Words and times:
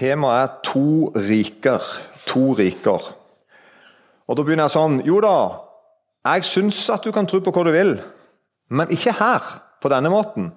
Temaet 0.00 0.42
er 0.42 0.52
to 0.64 1.12
riker. 1.12 1.84
To 2.30 2.54
riker. 2.56 3.10
Og 4.28 4.36
Da 4.36 4.44
begynner 4.46 4.68
jeg 4.68 4.76
sånn 4.76 5.00
Jo 5.04 5.18
da, 5.20 5.34
jeg 6.24 6.46
syns 6.48 6.78
at 6.92 7.04
du 7.04 7.12
kan 7.12 7.26
tro 7.28 7.40
på 7.44 7.52
hva 7.52 7.64
du 7.66 7.72
vil, 7.74 7.94
men 8.70 8.92
ikke 8.92 9.16
her, 9.18 9.44
på 9.80 9.88
denne 9.88 10.12
måten. 10.12 10.50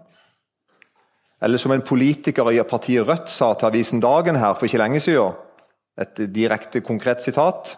Eller 1.44 1.60
som 1.60 1.72
en 1.72 1.84
politiker 1.84 2.52
i 2.52 2.60
partiet 2.68 3.08
Rødt 3.08 3.32
sa 3.32 3.54
til 3.56 3.68
avisen 3.68 4.00
Dagen 4.04 4.36
her 4.40 4.56
for 4.56 4.68
ikke 4.68 4.80
lenge 4.80 5.00
siden. 5.04 5.36
Et 6.00 6.24
direkte, 6.36 6.82
konkret 6.82 7.24
sitat. 7.24 7.78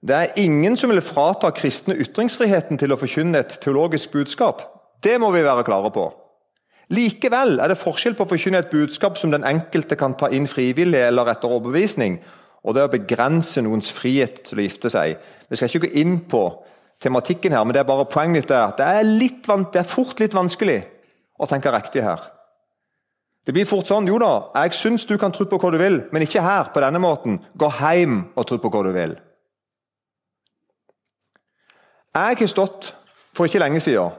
Det 0.00 0.16
er 0.16 0.40
ingen 0.40 0.76
som 0.76 0.90
vil 0.90 1.02
frata 1.04 1.50
kristne 1.52 1.96
ytringsfriheten 2.00 2.80
til 2.80 2.92
å 2.92 3.00
forkynne 3.00 3.40
et 3.40 3.58
teologisk 3.60 4.12
budskap. 4.12 4.62
Det 5.02 5.18
må 5.20 5.30
vi 5.32 5.44
være 5.44 5.64
klare 5.64 5.92
på. 5.92 6.08
Likevel 6.90 7.60
er 7.62 7.70
det 7.70 7.78
forskjell 7.78 8.16
på 8.18 8.26
å 8.26 8.30
forkynne 8.32 8.64
et 8.64 8.72
budskap 8.72 9.18
som 9.18 9.30
den 9.30 9.46
enkelte 9.46 9.94
kan 9.98 10.16
ta 10.18 10.26
inn 10.34 10.48
frivillig 10.50 10.98
eller 11.06 11.28
etter 11.30 11.52
overbevisning, 11.52 12.18
og 12.66 12.74
det 12.74 12.82
å 12.84 12.92
begrense 12.92 13.62
noens 13.62 13.92
frihet 13.94 14.42
til 14.48 14.58
å 14.58 14.64
gifte 14.66 14.90
seg. 14.92 15.14
Vi 15.48 15.58
skal 15.58 15.70
ikke 15.70 15.86
gå 15.86 15.92
inn 16.02 16.18
på 16.28 16.42
tematikken 17.00 17.54
her, 17.54 17.62
men 17.64 17.76
det 17.76 17.84
er 17.84 17.88
bare 17.88 18.08
poenget 18.10 18.42
mitt 18.42 18.50
er 18.52 18.66
at 18.66 18.82
det 18.82 18.88
er, 18.90 19.06
litt, 19.06 19.46
det 19.46 19.80
er 19.80 19.88
fort 19.88 20.18
litt 20.20 20.34
vanskelig 20.36 20.82
å 21.40 21.48
tenke 21.48 21.72
riktig 21.72 22.02
her. 22.04 22.26
Det 23.46 23.54
blir 23.56 23.68
fort 23.68 23.88
sånn 23.88 24.08
Jo 24.10 24.18
da, 24.20 24.50
jeg 24.60 24.76
syns 24.76 25.06
du 25.08 25.14
kan 25.18 25.32
tro 25.32 25.46
på 25.48 25.58
hva 25.62 25.70
du 25.72 25.78
vil, 25.80 26.02
men 26.12 26.26
ikke 26.26 26.42
her, 26.44 26.68
på 26.74 26.82
denne 26.84 27.00
måten. 27.00 27.38
Gå 27.56 27.70
hjem 27.78 28.18
og 28.34 28.46
tro 28.50 28.58
på 28.60 28.70
hva 28.72 28.82
du 28.84 28.90
vil. 28.94 29.14
Jeg 32.10 32.36
har 32.42 32.50
stått 32.50 32.90
for 33.32 33.46
ikke 33.46 33.62
lenge 33.62 33.80
siden 33.80 34.10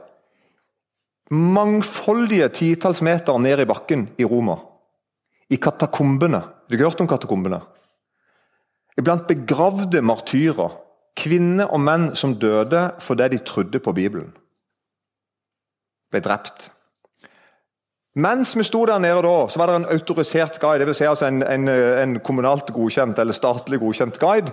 mangfoldige 1.32 2.50
titalls 2.52 3.02
meter 3.02 3.40
ned 3.40 3.64
i 3.64 3.68
bakken 3.68 4.10
i 4.20 4.28
Roma. 4.28 4.58
I 5.50 5.56
katakombene. 5.56 6.44
Du 6.70 6.78
har 6.78 6.90
hørt 6.90 7.02
om 7.02 7.08
katakombene? 7.08 7.62
Iblant 9.00 9.28
begravde 9.28 10.02
martyrer. 10.02 10.76
Kvinner 11.18 11.72
og 11.72 11.82
menn 11.84 12.12
som 12.16 12.38
døde 12.40 12.92
fordi 13.04 13.34
de 13.34 13.42
trodde 13.48 13.80
på 13.80 13.94
Bibelen. 13.96 14.32
Ble 16.12 16.22
drept. 16.24 16.70
Mens 18.16 18.58
vi 18.58 18.64
sto 18.68 18.84
der 18.88 19.00
nede 19.00 19.22
da, 19.24 19.36
så 19.48 19.60
var 19.60 19.72
det 19.72 19.76
en 19.76 19.92
autorisert 19.92 20.60
guide, 20.60 20.84
dvs. 20.84 20.98
Si 20.98 21.08
altså 21.08 21.30
en, 21.32 21.44
en, 21.44 21.70
en, 21.70 22.18
kommunalt 22.20 22.74
godkjent 22.76 23.20
eller 23.20 23.36
statlig 23.36 23.80
godkjent 23.80 24.20
guide. 24.20 24.52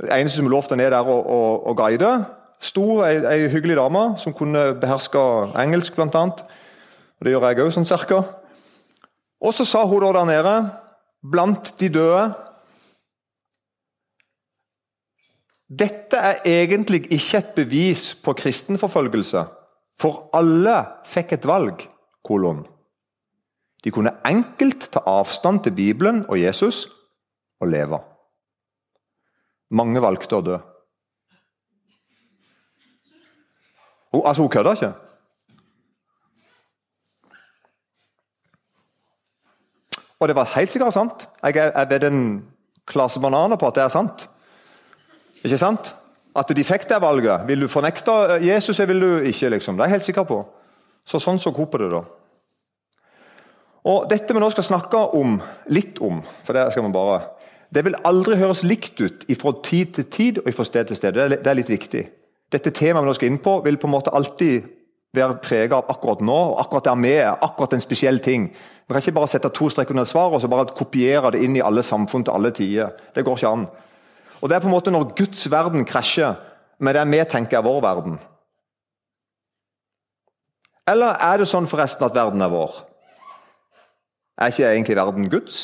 Det 0.00 0.08
eneste 0.12 0.40
som 0.40 0.48
lov 0.48 0.64
til 0.68 0.80
ned 0.80 0.90
der 0.92 1.04
og 1.04 1.76
guide. 1.76 2.14
Sto 2.64 3.02
ei, 3.04 3.18
ei, 3.28 3.48
hyggelig 3.52 3.76
dame 3.76 4.04
som 4.20 4.32
kunne 4.36 4.70
beherske 4.80 5.20
engelsk, 5.60 5.96
blant 5.98 6.16
annet. 6.16 6.40
Og 7.20 7.26
Det 7.26 7.34
gjør 7.34 7.48
jeg 7.50 7.60
òg, 7.60 7.72
sånn 7.74 7.88
cirka. 7.88 8.22
Og 9.44 9.52
så 9.52 9.66
sa 9.68 9.82
hun 9.84 10.00
da 10.00 10.14
der 10.16 10.30
nede, 10.30 10.54
blant 11.20 11.74
de 11.80 11.92
døde 11.92 12.24
Dette 15.74 16.18
er 16.20 16.42
egentlig 16.46 17.00
ikke 17.10 17.38
et 17.40 17.54
bevis 17.56 18.02
på 18.22 18.34
kristenforfølgelse, 18.36 19.40
for 19.98 20.28
alle 20.36 20.76
fikk 21.08 21.32
et 21.34 21.48
valg. 21.48 21.88
kolon. 22.24 22.62
De 23.84 23.90
kunne 23.92 24.16
enkelt 24.24 24.88
ta 24.92 25.00
avstand 25.04 25.64
til 25.64 25.74
Bibelen 25.76 26.24
og 26.28 26.40
Jesus 26.40 26.88
og 27.60 27.68
leve. 27.68 27.98
Mange 29.70 30.00
valgte 30.00 30.36
å 30.38 30.42
dø. 30.44 30.56
Hun, 30.56 30.62
altså, 34.22 34.42
hun 34.42 34.50
kødder 34.50 34.72
ikke. 34.72 34.92
Og 40.20 40.28
det 40.28 40.36
var 40.36 40.52
helt 40.54 40.70
sikkert 40.70 40.94
sant. 40.94 41.28
Jeg 41.42 41.72
er 41.74 41.88
ved 41.88 42.04
en 42.08 42.44
klasse 42.86 43.20
bananer 43.20 43.56
på 43.60 43.68
at 43.68 43.74
det 43.74 43.82
er 43.84 43.92
sant. 43.92 44.28
Ikke 45.44 45.58
sant? 45.58 45.94
At 46.36 46.48
de 46.56 46.64
fikk 46.64 46.88
det 46.88 47.00
valget. 47.02 47.44
Vil 47.48 47.60
du 47.60 47.68
fornekte 47.68 48.12
Jesus, 48.40 48.80
eller 48.80 48.92
vil 48.92 49.02
du 49.02 49.28
ikke? 49.28 49.48
liksom. 49.48 49.76
Det 49.76 49.84
er 49.84 49.90
jeg 49.90 49.98
helt 49.98 50.08
sikker 50.08 50.22
på. 50.22 50.44
Så 51.04 51.20
Sånn 51.20 51.38
så 51.38 51.52
hun 51.52 51.68
det, 51.78 51.90
da. 51.90 52.02
Og 53.84 54.08
Dette 54.08 54.34
vi 54.34 54.40
nå 54.40 54.50
skal 54.50 54.64
snakke 54.64 54.96
om, 54.96 55.40
litt 55.68 56.00
om, 56.00 56.22
for 56.44 56.56
det 56.56 56.72
skal 56.72 56.86
vi 56.86 56.92
bare 56.92 57.20
Det 57.74 57.84
vil 57.84 57.96
aldri 58.04 58.36
høres 58.36 58.62
likt 58.62 59.00
ut 59.00 59.24
fra 59.40 59.52
tid 59.62 59.86
til 59.94 60.04
tid 60.04 60.38
og 60.38 60.54
fra 60.54 60.64
sted 60.64 60.86
til 60.86 60.96
sted. 60.96 61.12
Det 61.12 61.46
er 61.46 61.54
litt 61.54 61.68
viktig 61.68 62.08
dette 62.54 62.72
temaet 62.74 63.04
vi 63.04 63.10
nå 63.10 63.14
skal 63.18 63.30
inn 63.30 63.42
på, 63.42 63.58
vil 63.64 63.78
på 63.80 63.88
en 63.88 63.94
måte 63.96 64.14
alltid 64.14 64.70
være 65.14 65.38
prega 65.42 65.78
av 65.78 65.90
akkurat 65.92 66.22
nå, 66.26 66.36
og 66.52 66.60
akkurat 66.62 66.88
der 66.88 67.00
vi 67.02 67.12
er, 67.18 67.36
akkurat 67.42 67.76
en 67.76 67.82
spesiell 67.82 68.18
ting. 68.22 68.48
Vi 68.50 68.92
kan 68.92 69.02
ikke 69.02 69.16
bare 69.16 69.30
sette 69.30 69.50
to 69.54 69.68
streker 69.70 69.94
under 69.94 70.08
svaret 70.08 70.36
og 70.36 70.42
så 70.42 70.50
bare 70.50 70.74
kopiere 70.76 71.32
det 71.34 71.42
inn 71.44 71.56
i 71.56 71.62
alle 71.64 71.82
samfunn 71.86 72.26
til 72.26 72.34
alle 72.34 72.50
tider. 72.54 72.92
Det 73.14 73.24
går 73.24 73.38
ikke 73.38 73.52
an. 73.52 73.66
Og 74.40 74.48
Det 74.48 74.56
er 74.56 74.60
på 74.60 74.68
en 74.68 74.74
måte 74.74 74.92
når 74.92 75.14
Guds 75.16 75.50
verden 75.50 75.84
krasjer 75.88 76.34
med 76.78 76.94
det 76.94 77.04
vi 77.08 77.22
tenker 77.24 77.58
er 77.58 77.64
vår 77.64 77.80
verden. 77.80 78.18
Eller 80.86 81.16
er 81.16 81.38
det 81.40 81.48
sånn 81.48 81.68
forresten 81.70 82.04
at 82.04 82.14
verden 82.14 82.42
er 82.44 82.52
vår? 82.52 82.82
Er 84.36 84.52
ikke 84.52 84.68
egentlig 84.68 84.96
verden 84.96 85.30
Guds? 85.32 85.62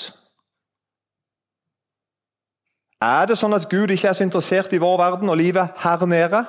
Er 3.02 3.26
det 3.28 3.36
sånn 3.40 3.56
at 3.56 3.68
Gud 3.68 3.90
ikke 3.90 4.08
er 4.08 4.16
så 4.16 4.24
interessert 4.24 4.72
i 4.72 4.80
vår 4.80 4.96
verden 5.00 5.28
og 5.28 5.36
livet 5.40 5.76
her 5.82 6.06
nede? 6.06 6.44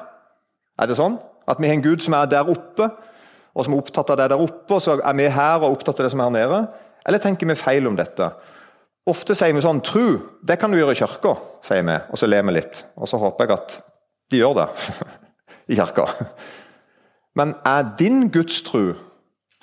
Er 0.81 0.89
det 0.89 0.97
sånn? 0.97 1.19
At 1.49 1.59
vi 1.61 1.69
har 1.69 1.77
en 1.77 1.83
Gud 1.85 2.01
som 2.01 2.15
er 2.17 2.29
der 2.31 2.49
oppe, 2.49 2.89
og 3.51 3.65
som 3.65 3.75
er 3.75 3.81
opptatt 3.83 4.13
av 4.13 4.17
det 4.21 4.29
der 4.31 4.41
oppe, 4.41 4.77
og 4.77 4.81
så 4.81 4.97
er 4.97 5.17
vi 5.17 5.27
her 5.29 5.61
og 5.61 5.75
opptatt 5.75 5.99
av 5.99 6.07
det 6.07 6.13
som 6.13 6.23
er 6.23 6.29
her 6.29 6.37
nede? 6.37 6.61
Eller 7.05 7.21
tenker 7.21 7.49
vi 7.49 7.57
feil 7.59 7.89
om 7.89 7.97
dette? 7.99 8.31
Ofte 9.09 9.35
sier 9.37 9.53
vi 9.57 9.63
sånn 9.63 9.81
Tru, 9.85 10.19
det 10.45 10.59
kan 10.61 10.71
du 10.71 10.77
gjøre 10.77 10.93
i 10.95 10.99
kirka, 10.99 11.35
sier 11.65 11.85
vi, 11.85 11.97
og 12.13 12.19
så 12.19 12.29
ler 12.29 12.45
vi 12.47 12.55
litt. 12.55 12.83
Og 12.97 13.09
så 13.09 13.19
håper 13.21 13.47
jeg 13.47 13.57
at 13.57 13.77
de 14.31 14.41
gjør 14.41 14.59
det 14.61 14.67
i 15.73 15.77
kirka. 15.79 16.07
Men 17.37 17.55
er 17.67 17.93
din 17.99 18.27
gudstru 18.33 18.93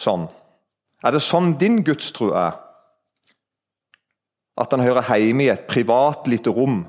sånn? 0.01 0.27
Er 1.07 1.15
det 1.15 1.23
sånn 1.23 1.55
din 1.61 1.83
gudstru 1.87 2.33
er? 2.37 2.59
At 4.59 4.73
den 4.75 4.83
hører 4.83 5.07
hjemme 5.07 5.47
i 5.47 5.53
et 5.53 5.69
privat, 5.71 6.27
lite 6.27 6.51
rom 6.51 6.83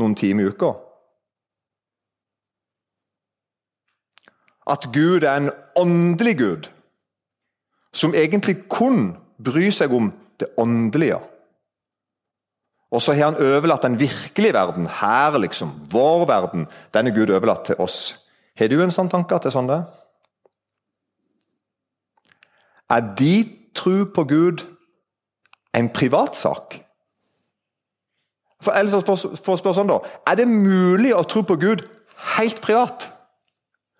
noen 0.00 0.16
timer 0.16 0.48
i 0.48 0.54
uka? 0.54 0.72
At 4.70 4.88
Gud 4.92 5.22
er 5.22 5.36
en 5.36 5.50
åndelig 5.76 6.38
Gud, 6.38 6.70
som 7.94 8.14
egentlig 8.14 8.64
kun 8.68 9.16
bryr 9.44 9.70
seg 9.74 9.92
om 9.92 10.12
det 10.40 10.48
åndelige. 10.58 11.18
Og 12.94 13.02
så 13.02 13.12
har 13.12 13.32
han 13.32 13.40
overlatt 13.42 13.82
den 13.82 13.98
virkelige 13.98 14.54
verden, 14.54 14.86
her 14.86 15.38
liksom, 15.38 15.72
vår 15.90 16.26
verden, 16.30 16.66
den 16.94 17.06
er 17.06 17.14
Gud 17.14 17.30
overlatt 17.30 17.64
til 17.66 17.78
oss. 17.78 18.14
Har 18.58 18.70
du 18.70 18.78
en 18.82 18.94
sånn 18.94 19.10
tanke 19.10 19.34
at 19.34 19.42
det 19.42 19.50
er 19.50 19.56
sånn 19.56 19.70
det 19.70 19.80
er? 19.80 19.86
Er 22.94 23.06
de 23.18 23.34
tro 23.74 24.04
på 24.14 24.24
Gud 24.30 24.62
en 25.74 25.88
privatsak? 25.90 26.78
For, 28.62 29.02
for 29.02 29.56
å 29.56 29.58
spørre 29.58 29.76
sånn 29.76 29.90
da, 29.90 29.98
Er 30.30 30.38
det 30.38 30.46
mulig 30.48 31.10
å 31.12 31.24
tro 31.28 31.42
på 31.42 31.58
Gud 31.60 31.82
helt 32.36 32.62
privat? 32.64 33.10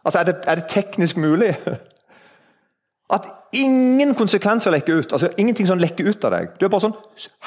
Altså, 0.05 0.19
er 0.19 0.25
det, 0.25 0.37
er 0.47 0.55
det 0.55 0.65
teknisk 0.69 1.17
mulig? 1.17 1.57
At 3.15 3.27
ingen 3.53 4.15
konsekvenser 4.15 4.71
lekker 4.71 4.99
ut. 4.99 5.13
altså 5.13 5.29
Ingenting 5.39 5.67
som 5.67 5.79
lekker 5.79 6.09
ut 6.09 6.25
av 6.25 6.33
deg. 6.33 6.55
Du 6.61 6.65
er 6.67 6.73
bare 6.73 6.87
sånn 6.87 6.97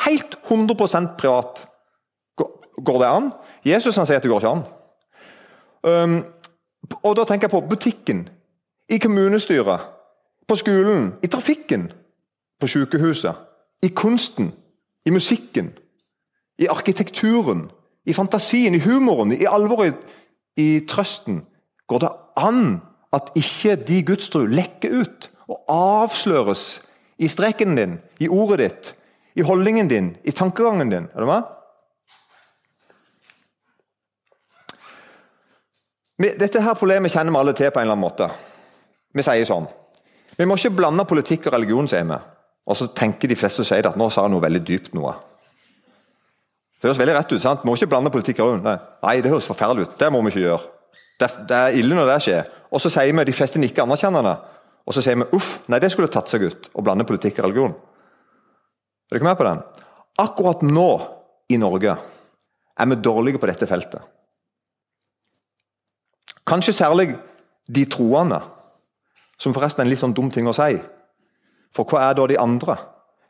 helt 0.05 0.37
100% 0.47 1.15
privat. 1.17 1.65
Går 2.85 2.99
det 3.01 3.09
an? 3.09 3.31
Jesus 3.65 3.97
han 3.97 4.05
sier 4.05 4.21
at 4.21 4.25
det 4.25 4.31
går 4.31 4.43
ikke 4.43 4.53
an. 4.53 4.65
Um, 5.87 6.17
og 7.03 7.15
Da 7.17 7.25
tenker 7.25 7.47
jeg 7.47 7.55
på 7.55 7.65
butikken, 7.69 8.27
i 8.89 8.97
kommunestyret, 8.97 9.81
på 10.47 10.55
skolen, 10.55 11.13
i 11.23 11.27
trafikken, 11.27 11.89
på 12.59 12.67
sykehuset, 12.67 13.35
i 13.83 13.87
kunsten, 13.87 14.53
i 15.05 15.09
musikken, 15.09 15.73
i 16.59 16.67
arkitekturen, 16.67 17.65
i 18.05 18.13
fantasien, 18.13 18.75
i 18.75 18.79
humoren, 18.79 19.31
i 19.31 19.45
alvoret, 19.45 19.97
i 20.57 20.85
trøsten. 20.89 21.41
Går 21.87 21.99
det 21.99 22.09
an 22.37 22.79
at 23.15 23.31
ikke 23.35 23.75
de 23.87 24.01
gudstro 24.05 24.43
lekker 24.45 25.01
ut 25.01 25.29
og 25.47 25.63
avsløres 25.71 26.65
i 27.17 27.29
streken 27.31 27.75
din, 27.77 27.97
i 28.19 28.29
ordet 28.29 28.59
ditt, 28.59 28.93
i 29.37 29.45
holdningen 29.45 29.89
din, 29.89 30.11
i 30.23 30.31
tankegangen 30.31 30.91
din? 30.91 31.07
Er 31.15 31.23
du 31.23 31.29
med? 31.29 31.53
Dette 36.17 36.61
her 36.61 36.73
problemet 36.73 37.13
kjenner 37.13 37.33
vi 37.33 37.39
alle 37.39 37.53
til 37.53 37.69
på 37.69 37.79
en 37.79 37.85
eller 37.85 37.93
annen 37.93 38.05
måte. 38.07 38.29
Vi 39.13 39.25
sier 39.25 39.45
sånn 39.45 39.67
Vi 40.37 40.45
må 40.45 40.57
ikke 40.57 40.75
blande 40.77 41.05
politikk 41.09 41.47
og 41.47 41.53
religion, 41.55 41.87
sier 41.89 42.05
vi. 42.05 42.17
Og 42.67 42.77
så 42.77 42.89
tenker 42.93 43.29
de 43.29 43.37
fleste 43.37 43.63
som 43.63 43.69
sier 43.69 43.85
det, 43.85 43.93
at 43.93 43.97
nå 43.97 44.09
sa 44.13 44.25
han 44.25 44.33
noe 44.35 44.43
veldig 44.43 44.61
dypt 44.67 44.93
noe. 44.97 45.15
Det 46.77 46.89
høres 46.89 46.99
veldig 46.99 47.15
rett 47.15 47.31
ut. 47.31 47.41
sant? 47.41 47.63
Vi 47.63 47.69
må 47.69 47.73
ikke 47.77 47.89
blande 47.89 48.11
politikk 48.13 48.41
og 48.43 48.51
religion. 48.51 48.81
Nei, 49.01 49.15
det 49.21 49.31
høres 49.31 49.49
forferdelig 49.49 49.87
ut. 49.87 49.95
Det 49.97 50.11
må 50.13 50.21
vi 50.25 50.33
ikke 50.33 50.43
gjøre. 50.43 50.76
Det, 51.17 51.31
det 51.49 51.57
er 51.57 51.79
ille 51.79 51.97
når 51.97 52.11
det 52.11 52.21
skjer. 52.25 52.53
Og 52.71 52.83
så 52.83 52.91
sier 52.93 53.15
vi 53.15 53.25
de 53.25 53.35
fleste 53.35 53.61
nikker 53.61 53.85
anerkjennende. 53.85 54.35
Og 54.87 54.95
så 54.95 55.03
sier 55.03 55.17
vi 55.19 55.27
uff, 55.35 55.57
nei, 55.67 55.81
det 55.83 55.89
skulle 55.91 56.11
tatt 56.11 56.29
seg 56.31 56.45
ut 56.47 56.69
å 56.77 56.83
blande 56.85 57.07
politikk 57.07 57.41
og 57.41 57.49
religion. 57.49 57.75
Er 59.07 59.15
du 59.15 59.19
ikke 59.19 59.29
med 59.29 59.39
på 59.39 59.47
den? 59.47 59.61
akkurat 60.17 60.61
nå 60.65 60.89
i 61.49 61.57
Norge 61.61 61.95
er 62.77 62.89
vi 62.89 62.99
dårlige 63.01 63.39
på 63.41 63.49
dette 63.49 63.69
feltet. 63.69 64.01
Kanskje 66.47 66.73
særlig 66.73 67.11
de 67.67 67.83
troende, 67.91 68.39
som 69.37 69.53
forresten 69.53 69.83
er 69.83 69.87
en 69.87 69.91
litt 69.91 70.01
sånn 70.01 70.15
dum 70.15 70.29
ting 70.33 70.47
å 70.47 70.55
si. 70.55 70.77
For 71.75 71.85
hva 71.89 72.07
er 72.07 72.17
da 72.17 72.27
de 72.29 72.39
andre? 72.39 72.77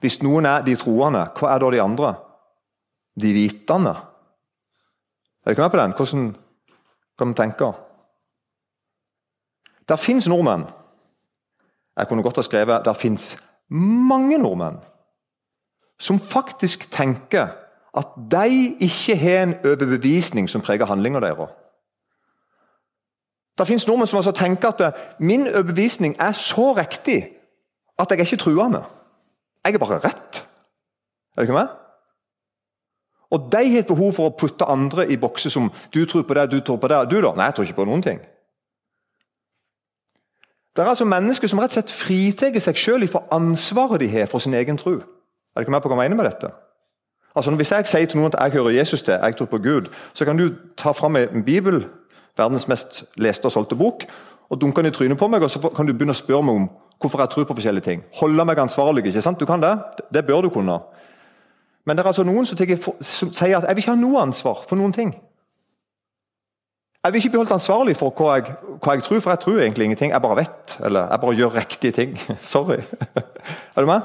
Hvis 0.04 0.22
noen 0.22 0.46
er 0.46 0.66
de 0.66 0.76
troende, 0.80 1.26
hva 1.36 1.56
er 1.56 1.64
da 1.64 1.72
de 1.74 1.82
andre? 1.82 2.12
De 3.18 3.32
vitende. 3.34 3.96
Er 5.44 5.56
dere 5.56 5.66
med 5.66 5.74
på 5.74 5.82
den? 5.82 5.96
Hvordan 5.98 6.28
kan 7.18 7.30
vi 7.30 7.34
tenke? 7.34 7.72
Der 9.90 9.96
fins 9.96 10.28
nordmenn. 10.28 10.68
Jeg 11.98 12.08
kunne 12.08 12.24
godt 12.24 12.36
ha 12.36 12.42
skrevet 12.42 12.86
der 12.86 12.94
fins 12.94 13.38
mange 13.70 14.38
nordmenn 14.38 14.78
som 16.00 16.20
faktisk 16.20 16.92
tenker 16.92 17.48
at 17.98 18.08
de 18.32 18.76
ikke 18.80 19.16
har 19.16 19.44
en 19.44 19.56
overbevisning 19.66 20.50
som 20.50 20.62
preger 20.62 20.86
handlinga 20.86 21.20
deres. 21.20 21.50
Det 23.58 23.68
fins 23.68 23.88
nordmenn 23.88 24.08
som 24.08 24.18
altså 24.18 24.32
tenker 24.32 24.70
at 24.70 25.20
min 25.20 25.48
overbevisning 25.48 26.16
er 26.20 26.32
så 26.32 26.74
riktig 26.74 27.30
at 28.00 28.12
jeg 28.12 28.20
er 28.20 28.26
ikke 28.26 28.38
truende. 28.38 28.84
Jeg 29.66 29.74
er 29.74 29.78
bare 29.78 30.00
rett. 30.00 30.48
Er 31.38 31.42
det 31.42 31.50
ikke 31.50 31.54
med? 31.54 31.68
Og 33.32 33.50
de 33.52 33.64
har 33.72 33.84
et 33.84 33.88
behov 33.88 34.14
for 34.16 34.30
å 34.30 34.36
putte 34.40 34.68
andre 34.70 35.08
i 35.12 35.18
bokser 35.20 35.52
som 35.52 35.72
du 35.94 36.06
tror 36.06 36.24
på 36.24 36.36
det, 36.38 36.48
du 36.52 36.62
tror 36.62 36.80
på 36.80 36.88
det. 36.92 37.02
Du, 37.12 37.20
da? 37.22 37.34
Nei, 37.36 37.50
jeg 37.50 37.58
tror 37.58 37.68
ikke 37.68 37.82
på 37.82 37.88
noen 37.90 38.04
ting. 38.06 38.22
Det 40.78 40.84
er 40.84 40.92
altså 40.94 41.08
mennesker 41.10 41.50
som 41.50 41.60
rett 41.60 41.74
og 41.74 41.80
slett 41.80 41.92
fritar 41.92 42.60
seg 42.62 42.78
selv 42.78 43.10
for 43.10 43.26
ansvaret 43.34 44.00
de 44.00 44.08
har 44.14 44.30
for 44.32 44.40
sin 44.40 44.54
egen 44.54 44.78
tro. 44.78 45.00
Er 45.58 45.66
dere 45.66 45.74
med 45.74 45.82
på 45.82 45.90
hva 45.90 45.98
jeg 45.98 46.12
mener 46.12 46.22
med 46.22 46.30
dette? 46.30 46.54
Altså, 47.36 47.52
Hvis 47.52 47.72
jeg 47.72 47.88
sier 47.88 48.06
til 48.06 48.20
noen 48.20 48.32
at 48.34 48.40
jeg 48.40 48.52
hører 48.60 48.78
Jesus 48.78 49.02
til, 49.02 49.14
jeg 49.14 49.36
tror 49.36 49.50
på 49.50 49.58
Gud, 49.58 49.90
så 50.14 50.26
kan 50.26 50.38
du 50.38 50.54
ta 50.78 50.92
fram 50.92 51.16
en 51.16 51.44
bibel, 51.44 51.86
verdens 52.38 52.68
mest 52.68 53.04
leste 53.18 53.46
og 53.46 53.52
solgte 53.52 53.76
bok, 53.76 54.06
og 54.50 54.62
dunke 54.62 54.82
den 54.82 54.92
i 54.92 54.96
trynet 54.96 55.18
på 55.18 55.28
meg, 55.28 55.44
og 55.44 55.50
så 55.52 55.60
kan 55.60 55.86
du 55.86 55.94
begynne 55.94 56.16
å 56.16 56.18
spørre 56.18 56.46
meg 56.46 56.56
om 56.56 56.70
hvorfor 57.02 57.22
jeg 57.22 57.30
tror 57.30 57.46
på 57.50 57.58
forskjellige 57.58 57.84
ting. 57.84 58.04
Holde 58.22 58.46
meg 58.46 58.60
ansvarlig. 58.60 59.06
ikke 59.06 59.22
sant? 59.22 59.40
Du 59.40 59.46
kan 59.46 59.62
det. 59.62 59.74
Det 60.14 60.26
bør 60.26 60.42
du 60.42 60.50
kunne. 60.50 60.80
Men 61.88 61.96
det 61.96 62.04
er 62.04 62.12
altså 62.12 62.26
noen 62.28 62.46
som, 62.46 62.60
sier 62.60 63.58
at 63.58 63.64
jeg 63.64 63.76
vil 63.78 63.86
ikke 63.86 63.94
ha 63.94 64.00
noe 64.00 64.20
ansvar 64.28 64.66
for 64.68 64.76
noen 64.76 64.92
ting. 64.96 65.14
Jeg 67.06 67.14
vil 67.14 67.22
ikke 67.22 67.30
bli 67.32 67.40
holdt 67.40 67.54
ansvarlig 67.56 67.96
for 67.96 68.12
hva 68.12 68.34
jeg, 68.36 68.58
hva 68.84 68.98
jeg, 68.98 69.04
tror, 69.06 69.22
for 69.24 69.32
jeg 69.32 69.40
tror 69.40 69.62
egentlig 69.64 69.88
ingenting. 69.88 70.12
Jeg 70.12 70.22
bare 70.22 70.40
vet, 70.42 70.76
eller 70.84 71.08
jeg 71.08 71.22
bare 71.24 71.38
gjør 71.40 71.56
riktige 71.56 71.96
ting. 71.96 72.18
Sorry. 72.56 72.82
er 73.76 73.82
du 73.82 73.88
med? 73.88 74.02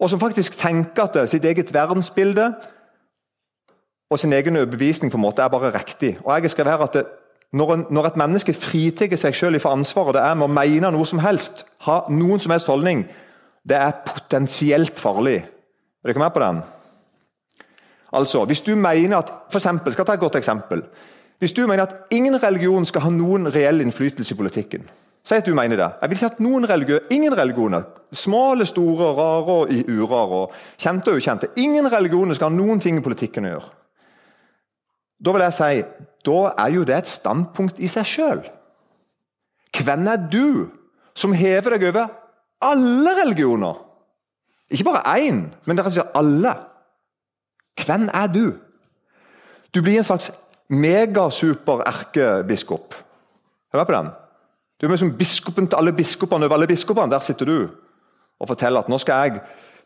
Og 0.00 0.10
som 0.10 0.20
faktisk 0.20 0.56
tenker 0.56 1.04
at 1.04 1.28
sitt 1.28 1.44
eget 1.44 1.74
verdensbilde 1.74 2.54
og 4.10 4.18
sin 4.18 4.32
egen 4.32 4.56
overbevisning 4.56 5.12
er 5.14 5.48
bare 5.48 5.78
riktig. 5.78 6.16
Og 6.24 6.34
jeg 6.34 6.42
har 6.42 6.48
skrevet 6.48 6.72
her 6.72 6.86
at 6.88 6.94
det, 6.94 7.04
når, 7.52 7.74
en, 7.74 7.86
når, 7.90 8.06
et 8.06 8.16
menneske 8.16 8.54
fritar 8.54 9.16
seg 9.16 9.34
selv 9.34 9.60
for 9.60 9.76
ansvaret 9.76 10.14
det 10.14 10.22
er 10.22 10.34
med 10.34 10.48
å 10.48 10.54
mene 10.54 10.90
noe 10.94 11.06
som 11.06 11.18
helst, 11.18 11.66
ha 11.84 12.04
noen 12.08 12.40
som 12.40 12.54
helst 12.54 12.70
holdning, 12.70 13.04
det 13.68 13.76
er 13.76 14.02
potensielt 14.06 14.98
farlig. 14.98 15.38
Er 16.00 16.12
dere 16.12 16.22
med 16.22 16.32
på 16.32 16.40
den? 16.40 16.62
Altså, 18.12 18.44
Hvis 18.44 18.60
du 18.60 18.74
mener 18.76 19.18
at 19.18 19.32
for 19.50 19.58
eksempel, 19.58 19.92
skal 19.92 20.02
jeg 20.02 20.06
ta 20.06 20.12
et 20.12 20.20
godt 20.20 20.36
eksempel. 20.36 20.82
Hvis 21.38 21.52
du 21.52 21.66
mener 21.66 21.82
at 21.82 21.94
ingen 22.10 22.42
religion 22.42 22.86
skal 22.86 23.00
ha 23.00 23.10
noen 23.10 23.54
reell 23.54 23.80
innflytelse 23.80 24.34
i 24.34 24.36
politikken 24.36 24.88
Si 25.24 25.36
at 25.36 25.46
du 25.46 25.54
mener 25.54 25.76
det. 25.76 25.88
Jeg 26.00 26.10
vil 26.10 26.16
ikke 26.16 26.26
at 26.26 26.40
noen 26.40 26.64
religion, 26.68 27.10
ingen 27.12 27.34
religioner. 27.36 27.82
Små 28.12 28.52
eller 28.52 28.64
store, 28.64 29.12
rare 29.14 29.56
og 29.60 29.68
urare. 29.88 30.46
Kjente 30.80 31.12
og 31.12 31.20
ukjente. 31.20 31.50
Ingen 31.60 31.92
religioner 31.92 32.34
skal 32.34 32.48
ha 32.48 32.56
noen 32.56 32.80
ting 32.80 32.96
i 32.98 33.04
politikken 33.04 33.44
å 33.44 33.52
gjøre. 33.52 33.68
Da 35.20 35.34
vil 35.36 35.44
jeg 35.44 35.56
si 35.58 35.82
da 36.24 36.38
er 36.64 36.72
jo 36.72 36.86
det 36.88 36.96
et 36.96 37.08
standpunkt 37.08 37.80
i 37.80 37.88
seg 37.88 38.08
sjøl. 38.08 38.40
Hvem 39.76 40.08
er 40.08 40.24
du 40.32 40.70
som 41.16 41.32
hever 41.36 41.76
deg 41.76 41.86
over 41.90 42.08
alle 42.60 43.22
religioner? 43.22 43.74
Ikke 44.70 44.84
bare 44.86 45.18
én, 45.18 45.50
men 45.66 45.76
dere 45.76 45.90
sier 45.90 46.06
alle. 46.14 46.54
Hvem 47.80 48.10
er 48.14 48.26
du? 48.30 48.52
Du 49.74 49.82
blir 49.82 49.98
en 49.98 50.04
slags 50.06 50.30
megasuper-erkebiskop. 50.70 52.94
Hør 53.72 53.84
på 53.84 53.92
den. 53.94 54.10
Du 54.80 54.86
er 54.86 54.96
som 54.96 55.16
biskopen 55.16 55.66
til 55.68 55.76
alle 55.76 55.92
biskopene 55.92 56.46
over 56.46 56.54
alle 56.56 56.66
biskopene. 56.70 57.12
Der 57.12 57.20
sitter 57.24 57.46
du 57.46 57.68
og 58.40 58.48
forteller 58.48 58.80
at 58.80 58.88
nå 58.88 58.98
skal 58.98 59.28
jeg 59.28 59.40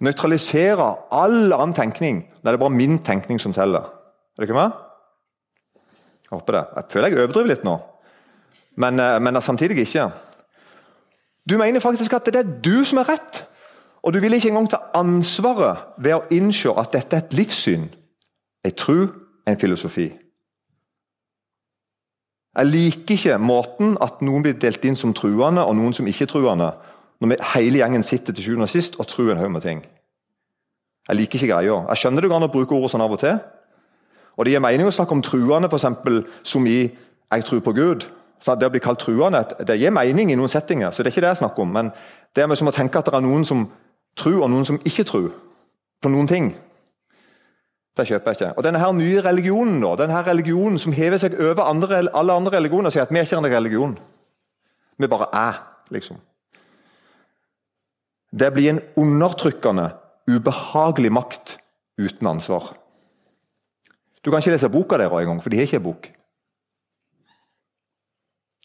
nøytralisere 0.04 0.96
all 1.12 1.52
annen 1.52 1.74
tenkning. 1.74 2.22
Det 2.42 2.52
er 2.52 2.56
bare 2.60 2.70
min 2.70 2.98
tenkning 3.02 3.40
som 3.40 3.52
teller. 3.52 3.80
Er 3.80 4.38
du 4.38 4.42
ikke 4.46 4.60
med? 4.60 4.70
Jeg 6.24 6.30
håper 6.30 6.52
det. 6.52 6.64
Jeg 6.76 6.84
føler 6.90 7.08
jeg 7.08 7.18
overdriver 7.18 7.50
litt 7.50 7.64
nå, 7.66 7.78
men, 8.76 9.00
eh, 9.00 9.20
men 9.20 9.42
samtidig 9.42 9.78
ikke. 9.78 10.10
Du 11.50 11.56
mener 11.60 11.80
faktisk 11.80 12.12
at 12.12 12.26
det 12.26 12.40
er 12.40 12.52
du 12.64 12.84
som 12.84 12.98
er 12.98 13.08
rett, 13.08 13.44
og 14.02 14.12
du 14.12 14.20
vil 14.20 14.36
ikke 14.36 14.48
engang 14.48 14.68
ta 14.70 14.80
ansvaret 14.96 15.84
ved 15.98 16.16
å 16.16 16.24
innse 16.32 16.72
at 16.80 16.92
dette 16.92 17.16
er 17.16 17.24
et 17.24 17.36
livssyn, 17.36 17.88
en 18.64 18.76
tro, 18.76 18.98
en 19.48 19.60
filosofi. 19.60 20.08
Jeg 22.54 22.70
liker 22.70 23.16
ikke 23.16 23.38
måten 23.42 23.96
at 24.04 24.20
noen 24.22 24.44
blir 24.44 24.54
delt 24.60 24.84
inn 24.86 24.96
som 24.96 25.12
truende 25.16 25.64
og 25.66 25.74
noen 25.76 25.96
som 25.96 26.06
ikke-truende, 26.06 26.70
når 27.20 27.32
vi 27.32 27.38
hele 27.54 27.80
gjengen 27.80 28.06
sitter 28.06 28.36
til 28.36 28.44
sjuende 28.44 28.68
og 28.68 28.72
sist 28.72 28.98
og 29.00 29.08
tror 29.10 29.32
en 29.32 29.40
haug 29.42 29.50
med 29.50 29.64
ting. 29.64 29.82
Jeg 31.08 31.16
liker 31.16 31.40
ikke 31.40 31.50
greia. 31.50 31.80
Jeg 31.90 32.00
skjønner 32.00 32.24
det 32.24 32.30
går 32.30 32.40
an 32.40 32.48
å 32.48 32.52
bruke 32.52 32.76
ordet 32.76 32.92
sånn 32.94 33.04
av 33.04 33.12
og 33.12 33.20
til, 33.20 33.40
og 34.34 34.44
Det 34.44 34.50
gir 34.50 34.62
mening 34.62 34.88
å 34.88 34.94
snakke 34.94 35.14
om 35.14 35.22
truende, 35.22 35.68
f.eks. 35.70 35.86
som 36.42 36.66
i 36.66 36.90
'jeg 37.30 37.44
tror 37.44 37.60
på 37.60 37.72
Gud'. 37.72 38.06
Så 38.42 38.54
det 38.58 38.68
å 38.68 38.72
bli 38.74 38.82
kalt 38.82 39.00
truende 39.00 39.44
det 39.64 39.78
gir 39.80 39.94
mening 39.94 40.32
i 40.32 40.36
noen 40.36 40.52
settinger, 40.52 40.92
så 40.92 41.02
det 41.02 41.10
er 41.10 41.14
ikke 41.14 41.24
det 41.24 41.32
jeg 41.32 41.42
snakker 41.42 41.64
om. 41.64 41.72
Men 41.72 41.90
det 42.34 42.44
er 42.44 42.58
som 42.58 42.68
å 42.68 42.74
tenke 42.74 43.00
at 43.00 43.08
det 43.08 43.16
er 43.16 43.24
noen 43.24 43.46
som 43.48 43.66
tror, 44.18 44.42
og 44.44 44.50
noen 44.52 44.66
som 44.68 44.80
ikke 44.84 45.06
tror 45.08 45.30
på 46.02 46.12
noen 46.12 46.28
ting. 46.30 46.52
Det 47.94 48.08
kjøper 48.08 48.32
jeg 48.32 48.40
ikke. 48.40 48.52
Og 48.58 48.66
denne 48.66 48.82
her 48.82 48.92
nye 48.96 49.22
religionen 49.22 49.78
da, 49.82 49.94
denne 49.98 50.16
her 50.16 50.26
religionen 50.26 50.80
som 50.82 50.94
hever 50.96 51.20
seg 51.22 51.36
over 51.38 51.62
andre, 51.68 52.02
alle 52.10 52.34
andre 52.34 52.58
religioner, 52.58 52.90
sier 52.90 53.06
at 53.06 53.12
vi 53.14 53.20
er 53.20 53.28
ikke 53.28 53.38
en 53.38 53.50
religion. 53.52 53.98
Vi 54.98 55.10
bare 55.10 55.28
er, 55.34 55.60
liksom. 55.94 56.18
Det 58.34 58.50
blir 58.54 58.72
en 58.72 58.82
undertrykkende, 58.98 59.92
ubehagelig 60.26 61.12
makt 61.14 61.56
uten 62.00 62.26
ansvar. 62.26 62.72
Du 64.24 64.30
kan 64.30 64.42
ikke 64.42 64.56
lese 64.56 64.72
boka 64.72 64.98
deres 64.98 65.14
engang, 65.20 65.42
for 65.42 65.52
de 65.52 65.60
har 65.60 65.68
ikke 65.68 65.78
en 65.78 65.86
bok. 65.86 66.10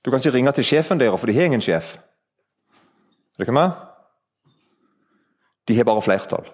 Du 0.06 0.12
kan 0.12 0.20
ikke 0.20 0.32
ringe 0.38 0.51
til 0.51 0.63
sjefen 0.63 1.00
deres, 1.00 1.20
for 1.20 1.27
de 1.27 1.34
har 1.36 1.44
ingen 1.50 1.62
sjef. 1.62 1.98
Er 3.39 3.44
dere 3.44 3.53
med? 3.56 3.70
De 5.68 5.75
har 5.75 5.84
bare 5.84 6.01
flertall. 6.01 6.46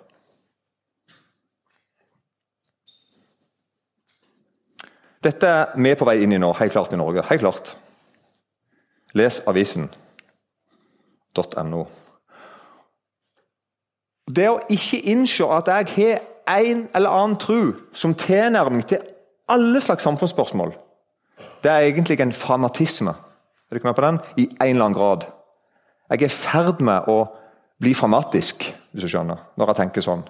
Dette 5.25 5.47
er 5.47 5.65
vi 5.81 5.95
på 5.97 6.05
vei 6.05 6.21
inn 6.21 6.33
i 6.35 6.37
nå, 6.41 6.53
helt 6.59 6.71
klart 6.73 6.93
i 6.93 6.97
Norge. 6.99 7.23
Helt 7.29 7.41
klart. 7.41 7.77
Les 9.17 9.41
avisen.no. 9.49 9.95
Det 14.35 14.49
å 14.49 14.59
ikke 14.69 15.01
innse 15.13 15.45
at 15.53 15.67
jeg 15.71 15.85
har 15.95 16.19
en 16.59 16.87
eller 16.93 17.09
annen 17.09 17.37
tro 17.41 17.73
som 17.93 18.13
tilnærming 18.13 18.83
til 18.85 18.99
alle 19.49 19.81
slags 19.81 20.03
samfunnsspørsmål, 20.05 20.73
det 21.63 21.71
er 21.71 21.79
egentlig 21.87 22.19
en 22.21 22.33
fanatisme. 22.33 23.13
Er 23.75 23.82
ikke 23.82 23.89
med 23.89 23.96
på 23.98 24.03
den? 24.05 24.17
I 24.39 24.46
en 24.48 24.70
eller 24.70 24.86
annen 24.86 24.96
grad. 24.96 25.25
Jeg 26.08 26.22
er 26.22 26.29
i 26.29 26.32
ferd 26.32 26.79
med 26.79 27.10
å 27.12 27.17
bli 27.84 27.91
fanatisk, 27.98 28.63
hvis 28.94 29.03
du 29.03 29.10
skjønner, 29.12 29.41
når 29.60 29.72
jeg 29.74 29.79
tenker 29.82 30.05
sånn. 30.05 30.22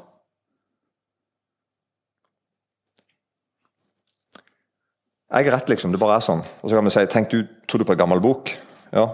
Jeg 5.30 5.46
er 5.46 5.54
rett, 5.54 5.70
liksom. 5.70 5.94
Det 5.94 6.00
bare 6.02 6.16
er 6.18 6.25
sånn. 6.25 6.42
Og 6.64 6.72
så 6.72 6.78
kan 6.80 6.88
vi 6.88 6.94
si 6.96 7.04
Tenk, 7.12 7.30
du 7.30 7.68
tror 7.70 7.84
du 7.84 7.86
på 7.86 7.94
en 7.94 8.00
gammel 8.00 8.24
bok? 8.24 8.50
Ja. 8.96 9.12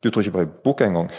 Du 0.00 0.08
tror 0.08 0.24
ikke 0.24 0.38
på 0.38 0.44
en 0.46 0.54
bok 0.64 0.80
engang. 0.86 1.10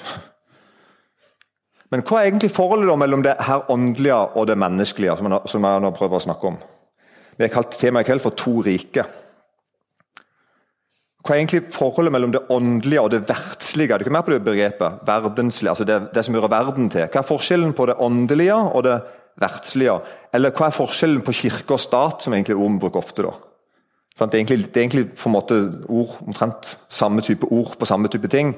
Men 1.94 2.02
hva 2.02 2.24
er 2.24 2.32
egentlig 2.32 2.50
forholdet 2.56 2.98
mellom 2.98 3.22
det 3.28 3.36
her 3.46 3.70
åndelige 3.70 4.18
og 4.40 4.48
det 4.50 4.58
menneskelige? 4.58 5.20
som 5.22 5.70
jeg 5.70 5.86
nå 5.86 5.94
prøver 5.94 6.18
å 6.18 6.26
snakke 6.26 6.50
om? 6.50 6.58
Vi 7.38 7.46
har 7.46 7.54
kalt 7.54 7.78
temaet 7.78 8.08
i 8.08 8.10
kveld 8.10 8.26
for 8.26 8.34
to 8.34 8.64
rike. 8.66 9.06
Hva 11.26 11.34
er 11.34 11.42
egentlig 11.42 11.74
forholdet 11.74 12.14
mellom 12.14 12.34
det 12.36 12.44
åndelige 12.54 13.02
og 13.02 13.10
det 13.10 13.24
verdslige? 13.26 13.94
Er 13.94 13.98
du 13.98 14.06
ikke 14.06 14.14
mer 14.14 14.26
på 14.28 14.36
det 14.36 14.44
begrepet? 14.46 15.00
Verdenslige, 15.08 15.72
altså 15.72 15.88
det, 15.90 15.96
det 16.14 16.22
som 16.26 16.36
gjør 16.38 16.52
verden 16.54 16.92
til. 16.94 17.08
Hva 17.10 17.24
er 17.24 17.26
forskjellen 17.26 17.74
på 17.74 17.88
det 17.90 17.96
åndelige 17.98 18.54
og 18.54 18.84
det 18.86 19.00
verdslige? 19.42 19.96
Eller 20.38 20.54
hva 20.54 20.70
er 20.70 20.78
forskjellen 20.78 21.26
på 21.26 21.34
kirke 21.34 21.74
og 21.74 21.82
stat, 21.82 22.22
som 22.22 22.38
egentlig 22.38 22.60
ord 22.62 22.78
bruker 22.84 23.02
ofte? 23.02 23.26
da? 23.26 23.34
Det 24.16 24.28
er 24.28 24.38
egentlig, 24.44 24.70
det 24.70 24.78
er 24.78 24.86
egentlig 24.86 25.06
på 25.18 25.30
en 25.32 25.34
måte 25.34 25.60
ord, 25.90 26.16
omtrent 26.28 26.78
samme 26.88 27.26
type 27.26 27.50
ord 27.52 27.74
på 27.80 27.90
samme 27.90 28.08
type 28.08 28.30
ting. 28.30 28.54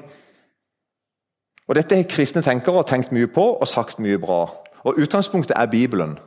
Og 1.68 1.74
Dette 1.74 1.96
har 1.96 2.08
kristne 2.08 2.44
tenkere 2.44 2.84
tenkt 2.84 3.16
mye 3.16 3.32
på 3.32 3.48
og 3.56 3.68
sagt 3.68 3.98
mye 3.98 4.20
bra. 4.20 4.44
Og 4.84 5.00
Utgangspunktet 5.00 5.56
er 5.56 5.72
Bibelen. 5.72 6.18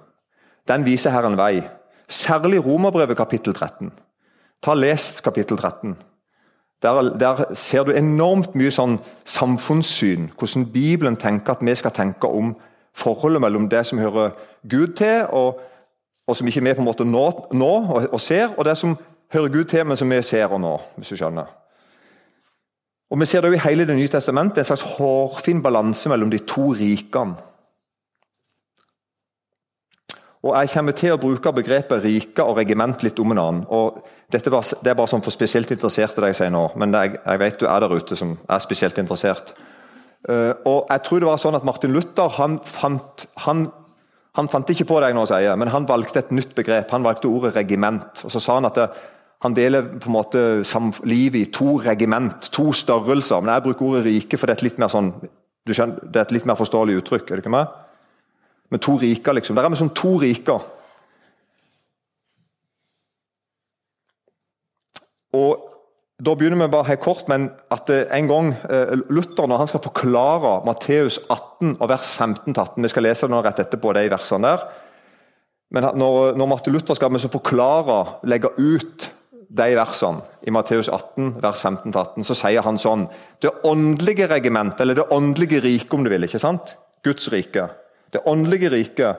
Den 0.68 0.86
viser 0.86 1.14
her 1.14 1.30
en 1.30 1.38
vei. 1.38 1.62
Særlig 2.10 2.66
Romerbrevet 2.66 3.18
kapittel 3.18 3.54
13. 3.54 3.92
Ta 4.62 4.74
Les 4.74 5.22
kapittel 5.22 5.58
13. 5.58 5.96
Der, 6.82 7.02
der, 7.18 7.54
ser 7.54 7.84
du 7.84 7.92
enormt 7.94 8.56
mye 8.58 8.72
sånn 8.74 8.98
samfunnssyn. 9.30 10.32
Hvordan 10.38 10.66
Bibelen 10.74 11.18
tenker 11.22 11.54
at 11.54 11.62
vi 11.62 11.76
skal 11.78 11.94
tenke 11.94 12.28
om 12.28 12.56
forholdet 12.98 13.42
mellom 13.44 13.68
det 13.70 13.84
som 13.88 14.02
hører 14.02 14.34
Gud 14.70 14.96
til, 14.98 15.28
og, 15.30 15.62
og 16.28 16.38
som 16.38 16.50
ikke 16.50 16.64
vi 16.66 16.74
på 16.74 16.82
en 16.82 16.90
måte 16.90 17.06
nå, 17.06 17.26
nå 17.54 17.72
og, 17.86 18.08
og, 18.10 18.20
ser, 18.22 18.56
og 18.58 18.66
det 18.66 18.78
som 18.82 18.98
hører 19.34 19.54
Gud 19.54 19.70
til, 19.70 19.86
men 19.86 19.98
som 19.98 20.10
vi 20.10 20.22
ser 20.26 20.50
og 20.50 20.62
nå. 20.62 20.74
hvis 20.98 21.14
du 21.14 21.22
skjønner. 21.22 21.54
Og 23.12 23.20
Vi 23.20 23.26
ser 23.26 23.42
det 23.42 23.50
jo 23.52 23.60
i 23.60 23.66
hele 23.68 23.86
Det 23.86 23.96
nye 23.96 24.08
testamentet, 24.08 24.58
en 24.58 24.64
slags 24.64 24.82
hårfin 24.98 25.62
balanse 25.62 26.10
mellom 26.10 26.32
de 26.32 26.40
to 26.40 26.72
rikene. 26.72 27.36
Og 30.42 30.56
Jeg 30.58 30.72
kommer 30.74 30.96
til 30.98 31.14
å 31.14 31.20
bruke 31.22 31.54
begrepet 31.54 32.02
rike 32.02 32.44
og 32.44 32.58
regiment 32.58 33.04
litt 33.06 33.20
om 33.22 33.34
en 33.34 33.42
annen. 33.42 33.66
og 33.70 34.02
var, 34.32 34.64
Det 34.84 34.90
er 34.90 34.96
bare 34.96 35.08
sånn 35.08 35.22
for 35.22 35.32
spesielt 35.32 35.70
interesserte, 35.72 36.22
det 36.22 36.32
jeg 36.32 36.40
sier 36.40 36.50
nå, 36.50 36.72
men 36.76 36.94
jeg, 36.94 37.20
jeg, 37.26 37.40
vet 37.40 37.60
du 37.60 37.68
er 37.68 37.80
der 37.80 37.94
ute 37.94 38.16
som 38.16 38.38
er 38.50 38.60
spesielt 38.60 38.98
interessert. 38.98 39.54
Uh, 40.30 40.54
og 40.66 40.90
jeg 40.90 41.02
tror 41.06 41.20
det 41.20 41.30
var 41.30 41.38
sånn 41.42 41.58
at 41.58 41.66
Martin 41.66 41.94
Luther 41.94 42.30
han 42.38 42.60
fant, 42.66 43.26
han, 43.46 43.68
han 44.38 44.50
fant 44.50 44.70
ikke 44.70 44.86
på 44.90 45.00
det 45.02 45.12
jeg 45.12 45.18
nå 45.18 45.26
sier, 45.30 45.56
men 45.58 45.72
han 45.74 45.88
valgte 45.90 46.22
et 46.22 46.34
nytt 46.34 46.56
begrep. 46.58 46.90
Han 46.94 47.06
valgte 47.06 47.30
ordet 47.30 47.56
regiment. 47.56 48.24
og 48.26 48.34
Så 48.34 48.42
sa 48.42 48.58
han 48.58 48.70
at 48.70 48.78
det, 48.78 48.90
han 49.42 49.58
deler 49.58 49.88
på 49.98 50.10
en 50.10 50.16
måte 50.16 50.42
livet 51.10 51.40
i 51.42 51.52
to 51.54 51.80
regiment, 51.82 52.50
to 52.54 52.70
størrelser. 52.78 53.42
Men 53.42 53.56
jeg 53.56 53.66
bruker 53.66 53.88
ordet 53.88 54.06
rike, 54.06 54.38
for 54.38 54.46
det 54.46 54.54
er 54.54 54.62
et 54.62 54.68
litt 54.70 54.82
mer 54.82 54.94
sånn, 54.94 55.14
skjønner, 55.70 56.02
det 56.06 56.22
er 56.22 56.28
et 56.28 56.36
litt 56.38 56.50
mer 56.50 56.60
forståelig 56.60 57.00
uttrykk. 57.02 57.30
er 57.30 57.42
det 57.42 57.46
ikke 57.46 57.58
med? 57.58 57.80
Med 58.72 58.82
to 58.84 58.96
riker, 58.98 59.36
liksom. 59.36 59.58
Der 59.58 59.68
er 59.68 59.74
vi 59.74 59.80
som 59.80 59.92
to 59.96 60.16
riker. 60.22 60.64
Og 65.36 65.68
da 66.22 66.36
begynner 66.38 66.60
vi 66.60 66.72
bare 66.72 66.92
helt 66.92 67.02
kort, 67.02 67.26
men 67.32 67.50
at 67.74 67.90
en 67.90 68.28
gang 68.30 68.52
eh, 68.70 68.94
Luther, 69.10 69.48
når 69.50 69.64
han 69.64 69.70
skal 69.72 69.84
forklare 69.84 70.60
Matteus 70.68 71.18
18 71.30 71.80
og 71.80 71.90
vers 71.90 72.12
15-18 72.14 72.84
Vi 72.84 72.92
skal 72.92 73.08
lese 73.08 73.26
det 73.26 73.34
nå 73.34 73.42
rett 73.42 73.62
etterpå, 73.64 73.94
de 73.98 74.06
versene 74.12 74.52
der. 74.52 74.68
Men 75.72 75.88
når, 75.98 76.36
når 76.38 76.52
Martin 76.52 76.76
Luther 76.76 77.00
skal 77.00 77.14
vi 77.16 77.32
forklare, 77.32 78.20
legge 78.28 78.52
ut 78.60 79.08
de 79.52 79.76
versene 79.76 80.22
i 80.48 80.54
Matteus 80.54 80.90
18, 80.92 81.38
vers 81.44 81.64
15-18, 81.64 82.28
så 82.28 82.38
sier 82.38 82.64
han 82.64 82.80
sånn 82.80 83.08
Det 83.42 83.52
åndelige 83.68 84.30
regimentet, 84.32 84.84
eller 84.84 85.02
det 85.02 85.10
åndelige 85.12 85.64
riket, 85.64 85.94
om 85.96 86.06
du 86.06 86.12
vil. 86.12 86.28
ikke 86.28 86.40
sant? 86.44 86.76
Guds 87.04 87.32
rike. 87.34 87.66
Det 88.14 88.24
åndelige 88.28 88.72
riket. 88.72 89.18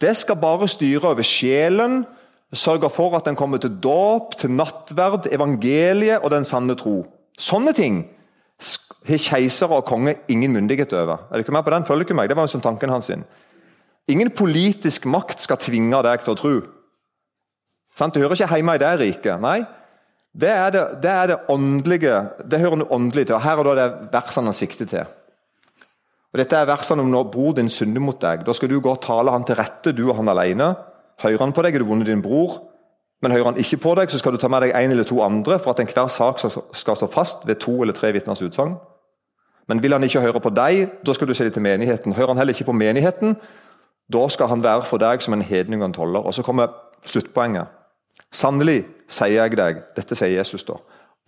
Det 0.00 0.16
skal 0.16 0.36
bare 0.40 0.68
styre 0.68 1.12
over 1.12 1.24
sjelen, 1.24 2.04
sørge 2.52 2.90
for 2.92 3.16
at 3.16 3.24
den 3.24 3.36
kommer 3.36 3.58
til 3.58 3.72
dåp, 3.82 4.36
til 4.40 4.50
nattverd, 4.50 5.28
evangeliet 5.32 6.22
og 6.22 6.30
den 6.30 6.44
sanne 6.44 6.76
tro. 6.76 7.02
Sånne 7.38 7.72
ting 7.76 8.04
har 9.06 9.20
keisere 9.20 9.76
og 9.76 9.84
konge 9.88 10.16
ingen 10.28 10.52
myndighet 10.52 10.92
over. 10.96 11.26
Er 11.30 11.36
du 11.36 11.44
ikke 11.44 11.52
med 11.52 11.64
på 11.64 11.74
den? 11.74 11.84
Følger 11.84 12.08
ikke 12.08 12.16
meg? 12.16 12.28
Det 12.28 12.36
var 12.36 12.46
jo 12.46 12.54
sånn 12.56 12.64
tanken 12.64 12.90
hans. 12.90 13.06
sin. 13.06 13.24
Ingen 14.08 14.30
politisk 14.30 15.06
makt 15.06 15.42
skal 15.42 15.58
tvinge 15.58 16.02
deg 16.02 16.22
til 16.22 16.32
å 16.32 16.38
tro. 16.38 16.54
Sånn, 17.96 18.12
Det 18.12 18.22
hører 18.22 18.36
ikke 18.36 18.56
hjemme 18.56 18.74
i 18.74 18.78
det 18.78 18.98
riket. 19.00 19.40
Nei, 19.40 19.64
det 20.36 20.50
er 20.52 20.70
det, 20.70 20.82
det, 21.02 21.10
er 21.10 21.26
det 21.26 21.38
åndelige. 21.48 22.16
Det 22.44 22.60
hører 22.60 22.76
noe 22.76 22.92
åndelig 22.92 23.26
til. 23.26 23.38
Her 23.40 23.58
er 23.58 23.78
det 23.78 23.86
versene 24.12 24.52
han 24.52 24.56
sikter 24.56 24.86
til. 24.90 25.06
Og 26.36 26.40
Dette 26.42 26.58
er 26.60 26.66
versene 26.68 27.00
om 27.00 27.08
når 27.08 27.30
bror 27.32 27.54
din 27.56 27.70
synder 27.72 28.02
mot 28.04 28.18
deg. 28.20 28.42
Da 28.44 28.52
skal 28.52 28.68
du 28.68 28.76
gå 28.76 28.90
og 28.92 29.00
tale 29.00 29.32
han 29.32 29.44
til 29.48 29.56
rette, 29.56 29.94
du 29.96 30.02
og 30.10 30.18
han 30.18 30.28
alene. 30.28 30.74
Hører 31.22 31.40
han 31.46 31.54
på 31.56 31.62
deg, 31.64 31.78
er 31.78 31.80
du 31.80 31.88
vunnet 31.88 32.10
din 32.10 32.20
bror. 32.20 32.58
Men 33.24 33.32
hører 33.32 33.54
han 33.54 33.60
ikke 33.62 33.78
på 33.80 33.94
deg, 33.96 34.12
så 34.12 34.20
skal 34.20 34.36
du 34.36 34.38
ta 34.42 34.50
med 34.52 34.66
deg 34.66 34.74
en 34.76 34.92
eller 34.92 35.08
to 35.08 35.22
andre 35.24 35.56
for 35.56 35.72
at 35.72 35.80
enhver 35.80 36.10
sak 36.12 36.44
skal 36.44 37.00
stå 37.00 37.08
fast 37.08 37.48
ved 37.48 37.56
to 37.64 37.78
eller 37.80 37.96
tre 37.96 38.12
vitners 38.12 38.44
utsagn. 38.44 38.76
Men 39.66 39.80
vil 39.80 39.96
han 39.96 40.04
ikke 40.04 40.26
høre 40.26 40.44
på 40.44 40.52
deg, 40.52 40.92
da 41.08 41.16
skal 41.16 41.32
du 41.32 41.32
se 41.32 41.48
det 41.48 41.56
til 41.56 41.64
menigheten. 41.64 42.12
Hører 42.12 42.34
han 42.34 42.44
heller 42.44 42.52
ikke 42.52 42.68
på 42.68 42.76
menigheten, 42.84 43.38
da 44.12 44.28
skal 44.28 44.52
han 44.52 44.62
være 44.62 44.84
for 44.84 45.00
deg 45.00 45.24
som 45.24 45.32
en 45.32 45.48
hedning 45.48 45.80
og 45.80 45.88
en 45.88 45.96
toller. 45.96 46.20
Og 46.20 46.36
Så 46.36 46.44
kommer 46.44 46.68
sluttpoenget. 47.08 47.72
Sannelig 48.28 48.82
sier 49.08 49.40
jeg 49.40 49.56
deg, 49.56 49.86
dette 49.96 50.20
sier 50.20 50.36
Jesus 50.36 50.68
da, 50.68 50.76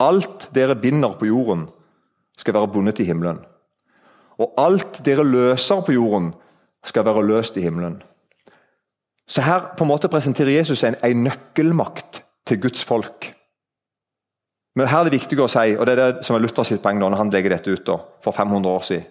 alt 0.05 0.50
dere 0.53 0.77
binder 0.77 1.17
på 1.17 1.33
jorden, 1.33 1.71
skal 2.37 2.55
være 2.55 2.77
bundet 2.77 3.00
i 3.00 3.09
himmelen. 3.09 3.41
Og 4.38 4.54
alt 4.61 5.00
dere 5.07 5.26
løser 5.26 5.83
på 5.83 5.97
jorden, 5.97 6.33
skal 6.87 7.04
være 7.04 7.25
løst 7.26 7.57
i 7.59 7.64
himmelen. 7.64 7.99
Så 9.28 9.42
her 9.45 9.75
på 9.76 9.85
en 9.85 9.90
måte 9.90 10.09
presenterer 10.09 10.54
Jesus 10.61 10.85
en, 10.87 10.97
en 11.04 11.25
nøkkelmakt 11.26 12.23
til 12.47 12.61
Guds 12.62 12.85
folk. 12.87 13.33
Men 14.78 14.88
her 14.88 15.02
er 15.02 15.09
det 15.09 15.18
viktig 15.18 15.40
å 15.42 15.50
si, 15.50 15.75
og 15.75 15.85
det 15.88 15.97
er 15.97 16.00
det 16.00 16.26
som 16.26 16.37
er 16.37 16.45
Luther 16.45 16.64
sitt 16.64 16.80
poeng 16.85 17.00
når 17.00 17.18
han 17.18 17.33
legger 17.35 17.57
dette 17.57 17.75
ut 17.75 17.85
da, 17.85 17.99
for 18.25 18.37
500 18.37 18.71
år 18.71 18.85
siden, 18.87 19.07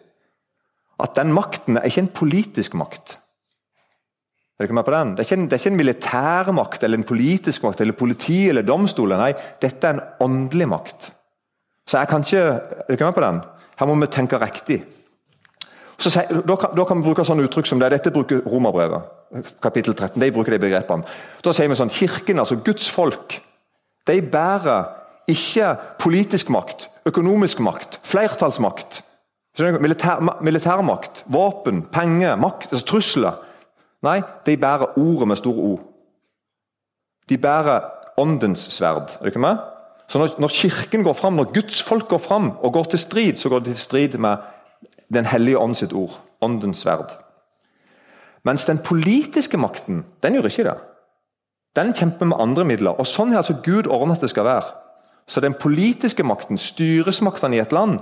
at 1.04 1.14
den 1.20 1.34
makten 1.36 1.78
er 1.78 1.86
ikke 1.86 2.06
en 2.06 2.14
politisk 2.24 2.78
makt. 2.80 3.18
Er 4.58 4.66
dere 4.66 4.74
med 4.74 4.88
på 4.88 4.94
den? 4.96 5.12
Det 5.14 5.22
er, 5.22 5.28
ikke 5.28 5.38
en, 5.38 5.46
det 5.46 5.54
er 5.54 5.62
ikke 5.62 5.70
en 5.70 5.82
militærmakt 5.84 6.86
eller 6.88 6.98
en 6.98 7.06
politisk 7.06 7.68
makt 7.68 7.84
eller 7.84 7.94
politi 8.00 8.40
eller 8.50 8.66
domstoler. 8.66 9.20
Nei, 9.22 9.34
dette 9.62 9.86
er 9.86 10.00
en 10.00 10.06
åndelig 10.26 10.70
makt. 10.72 11.12
Så 11.88 12.02
jeg 12.02 12.10
kan 12.10 12.26
ikke 12.26 12.42
Er 12.42 12.96
dere 12.96 13.12
med 13.12 13.20
på 13.20 13.26
den? 13.28 13.44
Her 13.78 13.86
må 13.92 14.00
vi 14.02 14.10
tenke 14.10 14.40
riktig. 14.42 14.80
Så, 15.98 16.12
da, 16.30 16.56
kan, 16.56 16.76
da, 16.78 16.86
kan, 16.86 17.00
vi 17.02 17.08
bruke 17.08 17.26
sånne 17.26 17.48
uttrykk 17.48 17.68
som 17.70 17.80
det. 17.82 17.90
Dette 17.96 18.14
bruker 18.14 18.44
Romerbrevet, 18.46 19.08
kapittel 19.66 19.96
13. 19.96 20.22
De 20.22 20.30
bruker 20.34 20.54
de 20.54 20.62
begrepene. 20.62 21.08
Da 21.46 21.54
sier 21.56 21.72
vi 21.72 21.78
sånn 21.80 21.94
Kirken, 21.94 22.42
altså 22.44 22.60
Guds 22.62 22.90
folk, 22.94 23.40
de 24.08 24.22
bærer 24.22 24.92
ikke 25.28 25.74
politisk 26.00 26.52
makt, 26.54 26.88
økonomisk 27.10 27.64
makt, 27.66 28.00
flertallsmakt. 28.08 29.02
Militær, 29.58 30.22
militærmakt, 30.46 31.24
våpen, 31.34 31.82
penger, 31.92 32.38
makt, 32.38 32.70
altså 32.72 32.86
trusler. 32.86 33.40
Nei, 34.06 34.20
de 34.46 34.54
bærer 34.62 35.00
ordet 35.02 35.28
med 35.32 35.40
store 35.42 35.72
O. 35.72 35.80
De 37.28 37.40
bærer 37.42 37.90
åndens 38.22 38.68
sverd. 38.72 39.18
Er 39.18 39.26
det 39.26 39.34
ikke 39.34 39.42
med? 39.42 39.58
Så 40.08 40.22
når, 40.22 40.38
når, 40.40 40.54
Kirken 40.54 41.04
går 41.04 41.14
fram, 41.14 41.34
når 41.34 41.52
Guds 41.54 41.82
folk 41.84 42.08
går 42.08 42.22
fram 42.22 42.52
og 42.62 42.74
går 42.74 42.84
til 42.94 43.00
strid, 43.00 43.36
så 43.36 43.50
går 43.50 43.60
de 43.60 43.74
til 43.74 43.84
strid 43.84 44.18
med 44.18 44.38
Den 45.14 45.26
hellige 45.26 45.60
ånd 45.60 45.78
sitt 45.78 45.94
ord. 45.94 46.20
Åndens 46.42 46.84
sverd. 46.84 47.16
Mens 48.46 48.66
den 48.66 48.78
politiske 48.78 49.58
makten, 49.58 50.06
den 50.24 50.38
gjør 50.38 50.50
ikke 50.50 50.68
det. 50.70 50.78
Den 51.76 51.94
kjemper 51.94 52.26
med 52.26 52.40
andre 52.42 52.66
midler. 52.66 52.96
og 53.00 53.08
Sånn 53.08 53.34
er 53.34 53.42
altså 53.42 53.58
Gud 53.64 53.90
ordnet 53.92 54.22
det 54.24 54.32
skal 54.32 54.48
være. 54.48 54.70
Så 55.28 55.44
den 55.44 55.54
politiske 55.60 56.24
makten, 56.24 56.58
styresmaktene 56.58 57.58
i 57.58 57.62
et 57.62 57.76
land, 57.76 58.00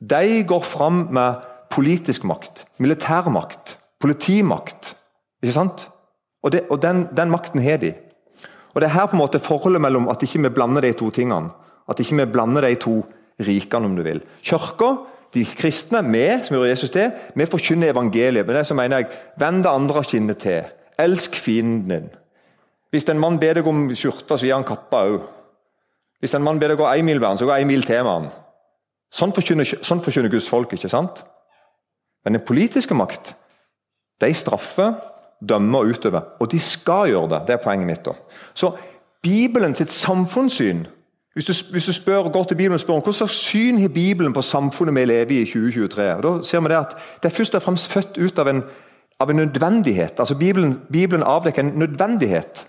de 0.00 0.42
går 0.48 0.64
fram 0.64 1.06
med 1.12 1.44
politisk 1.70 2.24
makt, 2.24 2.64
militærmakt, 2.78 3.76
politimakt, 4.00 4.94
ikke 5.42 5.56
sant? 5.56 5.88
Og, 6.44 6.52
det, 6.52 6.64
og 6.70 6.80
den, 6.82 7.06
den, 7.16 7.30
makten 7.32 7.62
har 7.64 7.80
de. 7.82 7.92
Og 8.74 8.80
Det 8.80 8.88
er 8.88 8.96
her 8.96 9.06
på 9.06 9.16
en 9.16 9.22
måte 9.22 9.40
forholdet 9.40 9.80
mellom 9.80 10.08
at 10.08 10.22
ikke 10.22 10.42
vi 10.44 10.54
blander 10.56 10.84
de 10.84 10.92
to 10.92 11.10
tingene. 11.10 11.52
At 11.88 12.00
ikke 12.00 12.16
vi 12.16 12.32
blander 12.32 12.66
de 12.66 12.74
to 12.80 13.02
rikene, 13.40 13.86
om 13.86 13.96
du 13.96 14.02
vil. 14.02 14.22
Kirka, 14.42 14.90
de 15.34 15.44
kristne, 15.58 16.00
vi 16.06 16.24
som 16.46 16.56
gjør 16.56 16.68
Jesus 16.70 16.92
til, 16.94 17.10
vi 17.34 17.46
forkynner 17.50 17.90
evangeliet. 17.92 18.46
Men 18.46 18.60
det 18.60 18.66
så 18.68 18.76
mener 18.78 19.02
jeg, 19.02 19.20
Vend 19.40 19.64
det 19.64 19.70
andre 19.70 20.04
kinnet 20.04 20.38
til. 20.44 20.68
Elsk 20.98 21.34
fienden 21.34 21.90
din. 21.90 22.10
Hvis 22.94 23.08
en 23.10 23.18
mann 23.18 23.40
ber 23.42 23.58
deg 23.58 23.66
om 23.66 23.88
skjorte, 23.90 24.38
så 24.38 24.46
gir 24.46 24.54
han 24.54 24.66
kappa 24.66 25.02
òg. 25.08 25.22
Hvis 26.22 26.34
en 26.38 26.44
mann 26.46 26.60
ber 26.62 26.70
deg 26.70 26.78
gå 26.78 26.86
én 26.86 27.04
mil 27.04 27.22
han, 27.24 27.38
så 27.38 27.48
går 27.48 27.64
én 27.64 27.68
mil 27.68 27.82
til 27.82 28.04
med 28.06 28.12
han. 28.12 28.28
Sånn 29.14 29.34
forkynner, 29.34 29.66
sånn 29.82 30.02
forkynner 30.02 30.30
Guds 30.30 30.48
folk, 30.50 30.72
ikke 30.72 30.90
sant? 30.90 31.24
Men 32.24 32.38
den 32.38 32.46
politiske 32.46 32.94
makt, 32.94 33.34
de 34.22 34.30
straffer 34.34 34.94
dømmer 35.42 35.84
og 35.84 35.94
utøver. 35.94 36.30
Og 36.40 36.50
de 36.50 36.60
skal 36.62 37.10
gjøre 37.10 37.30
det. 37.34 37.40
Det 37.48 37.56
er 37.56 37.64
poenget 37.64 37.86
mitt. 37.90 38.04
da. 38.06 38.14
Så 38.54 38.72
Bibelen 39.22 39.74
sitt 39.74 39.92
samfunnssyn 39.92 40.86
hvis 41.34 41.44
du, 41.44 41.52
hvis 41.70 41.84
du 41.84 41.92
spør, 41.92 42.28
går 42.32 42.44
til 42.44 42.54
Bibelen 42.54 42.74
og 42.74 42.80
spør 42.80 42.94
om 42.94 43.12
slags 43.12 43.32
syn 43.32 43.80
har 43.80 43.88
Bibelen 43.88 44.32
på 44.32 44.42
samfunnet 44.42 44.94
vi 44.94 45.04
lever 45.04 45.30
i 45.30 45.40
i 45.42 45.44
2023, 45.44 46.02
da 46.22 46.42
ser 46.42 46.60
vi 46.60 46.68
det 46.68 46.76
at 46.78 46.96
det 47.22 47.30
er 47.30 47.36
først 47.36 47.54
og 47.54 47.62
fremst 47.62 47.92
født 47.92 48.18
ut 48.18 48.38
av 48.38 48.48
en, 48.48 48.62
av 49.20 49.30
en 49.30 49.36
nødvendighet. 49.36 50.20
Altså 50.20 50.34
Bibelen, 50.34 50.80
Bibelen 50.92 51.22
avdekker 51.22 51.62
en 51.62 51.72
nødvendighet. 51.74 52.68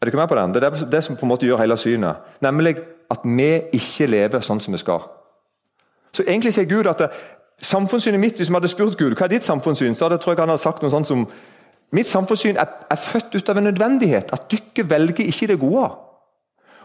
Er 0.00 0.06
du 0.06 0.08
ikke 0.08 0.18
med 0.18 0.28
på 0.28 0.34
den? 0.34 0.54
Det 0.54 0.62
er 0.64 0.90
det 0.90 1.04
som 1.04 1.16
på 1.16 1.26
en 1.26 1.28
måte 1.28 1.46
gjør 1.46 1.60
hele 1.60 1.76
synet. 1.76 2.16
Nemlig 2.40 2.76
at 3.10 3.18
vi 3.24 3.50
ikke 3.72 4.06
lever 4.06 4.40
sånn 4.40 4.60
som 4.60 4.72
vi 4.72 4.78
skal. 4.78 5.02
Så 6.12 6.22
egentlig 6.22 6.54
sier 6.54 6.70
Gud 6.70 6.86
at 6.86 6.98
det, 6.98 7.10
Samfunnssynet 7.62 8.20
mitt, 8.20 8.36
Hvis 8.36 8.50
vi 8.50 8.54
hadde 8.54 8.68
spurt 8.68 8.98
Gud 8.98 9.14
hva 9.16 9.24
er 9.24 9.32
ditt 9.32 9.44
samfunnssyn, 9.44 9.94
så 9.94 10.04
hadde, 10.04 10.18
tror 10.18 10.34
jeg 10.34 10.40
han 10.40 10.50
hadde 10.52 10.62
sagt 10.62 10.82
noe 10.82 10.90
sånt 10.90 11.08
som 11.08 11.26
Mitt 11.92 12.10
samfunnssyn 12.10 12.56
er, 12.56 12.66
er 12.90 12.96
født 12.96 13.34
ut 13.34 13.48
av 13.48 13.56
en 13.56 13.64
nødvendighet. 13.64 14.32
At 14.32 14.50
dere 14.50 14.90
velger 14.90 15.24
ikke 15.24 15.46
det 15.46 15.58
gode. 15.60 15.86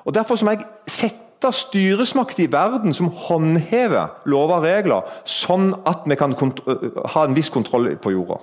Og 0.05 0.15
Derfor 0.15 0.39
må 0.45 0.55
jeg 0.55 0.65
sette 0.89 1.51
styresmakt 1.53 2.39
i 2.39 2.49
verden 2.51 2.93
som 2.93 3.09
håndhever 3.09 4.21
lover 4.29 4.59
og 4.59 4.65
regler, 4.65 5.13
sånn 5.25 5.73
at 5.89 6.05
vi 6.05 6.17
kan 6.17 6.35
ha 6.35 7.25
en 7.25 7.37
viss 7.37 7.49
kontroll 7.53 7.89
på 8.01 8.13
jorda. 8.13 8.39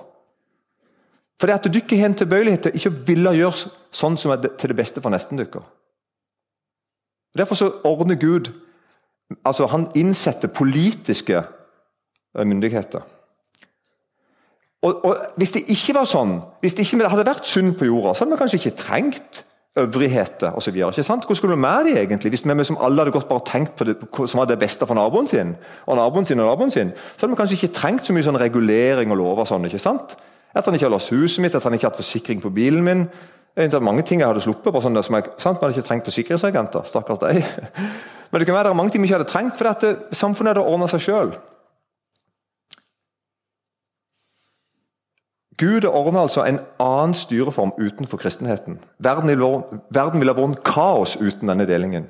For 1.39 1.47
det 1.47 1.55
at 1.55 1.69
dere 1.71 1.99
har 1.99 2.09
en 2.11 2.17
tilbøyelighet 2.19 2.65
til 2.67 2.75
ikke 2.75 2.91
å 2.91 3.03
ville 3.07 3.35
gjøre 3.37 3.69
sånn 3.95 4.17
som 4.19 4.33
er 4.35 4.49
til 4.59 4.73
det 4.73 4.79
beste 4.79 5.03
for 5.03 5.13
nesten 5.13 5.39
dere. 5.39 5.63
Derfor 7.37 7.55
så 7.55 7.69
ordner 7.87 8.19
Gud 8.19 8.51
altså 9.45 9.67
Han 9.69 9.91
innsetter 9.95 10.49
politiske 10.49 11.43
myndigheter. 12.33 13.01
Og, 14.81 15.05
og, 15.05 15.17
Hvis 15.37 15.51
det 15.51 15.67
ikke 15.67 15.93
var 15.99 16.07
sånn, 16.09 16.39
hvis 16.63 16.73
det 16.73 16.85
ikke 16.85 17.09
hadde 17.11 17.27
vært 17.27 17.47
synd 17.47 17.75
på 17.77 17.85
jorda, 17.85 18.15
så 18.15 18.23
hadde 18.23 18.35
vi 18.35 18.41
kanskje 18.41 18.59
ikke 18.61 18.79
trengt 18.79 19.43
øvrigheter 19.79 20.55
osv. 20.55 20.75
Hvor 21.25 21.33
skulle 21.33 21.55
vi 21.55 21.61
med 21.61 21.85
de 21.85 21.95
egentlig? 22.01 22.31
Hvis 22.31 22.45
vi 22.45 22.63
som 22.63 22.77
alle 22.81 23.01
hadde 23.01 23.11
gått 23.11 23.29
bare 23.29 23.45
tenkt 23.45 23.75
på 23.75 23.87
det 23.87 23.95
som 24.25 24.39
var 24.39 24.45
det 24.45 24.59
beste 24.59 24.85
for 24.85 24.95
naboen 24.95 25.27
sin, 25.27 25.55
og 25.85 25.97
naboen 25.97 26.25
sin 26.25 26.39
og 26.39 26.47
naboen 26.47 26.71
sin, 26.71 26.91
så 27.17 27.25
hadde 27.25 27.31
vi 27.31 27.39
kanskje 27.39 27.57
ikke 27.57 27.73
trengt 27.73 28.05
så 28.05 28.13
mye 28.13 28.23
sånn 28.23 28.39
regulering 28.39 29.11
og 29.11 29.17
lover. 29.17 29.45
sånn, 29.45 29.65
ikke 29.65 29.79
sant? 29.79 30.15
At 30.55 30.65
han 30.65 30.73
ikke 30.73 30.85
har 30.85 30.95
låst 30.95 31.13
huset 31.13 31.41
mitt, 31.41 31.55
at 31.55 31.63
han 31.63 31.73
ikke 31.73 31.87
har 31.87 31.91
hatt 31.91 32.01
forsikring 32.01 32.41
på 32.41 32.49
bilen 32.49 32.83
min. 32.83 33.05
Det 33.55 33.73
er 33.73 33.83
mange 33.83 34.01
ting 34.01 34.21
jeg 34.21 34.27
hadde 34.27 34.41
sluppet 34.41 34.73
på. 34.73 34.81
sånn 34.81 35.03
som 35.03 35.15
jeg, 35.15 35.23
sant? 35.37 35.61
Man 35.61 35.69
hadde 35.69 35.79
ikke 35.79 35.87
trengt 35.87 36.05
forsikringsagenter. 36.05 36.85
Stakkars 36.85 37.19
deg. 37.19 37.43
Men 38.31 38.39
det 38.39 38.47
kan 38.47 38.55
være 38.55 38.69
det 38.69 38.73
er 38.73 38.77
mange 38.77 38.91
ting 38.91 39.01
vi 39.01 39.09
ikke 39.09 39.19
hadde 39.19 39.31
trengt, 39.31 39.57
for 39.57 39.69
at 39.69 39.85
samfunnet 40.15 40.53
hadde 40.53 40.65
ordna 40.65 40.87
seg 40.87 41.01
sjøl. 41.01 41.33
Gud 45.59 45.85
ordner 45.85 46.21
altså 46.21 46.45
en 46.47 46.59
annen 46.79 47.13
styreform 47.13 47.73
utenfor 47.77 48.17
kristenheten. 48.17 48.79
Verden 49.03 49.27
ville 50.21 50.35
vært 50.37 50.63
kaos 50.63 51.17
uten 51.19 51.51
denne 51.51 51.67
delingen. 51.67 52.07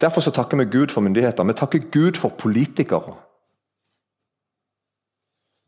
Derfor 0.00 0.20
så 0.20 0.32
takker 0.34 0.58
vi 0.60 0.64
Gud 0.64 0.92
for 0.92 1.00
myndigheter. 1.00 1.44
Vi 1.44 1.52
takker 1.56 1.86
Gud 1.94 2.18
for 2.20 2.28
politikere. 2.28 3.14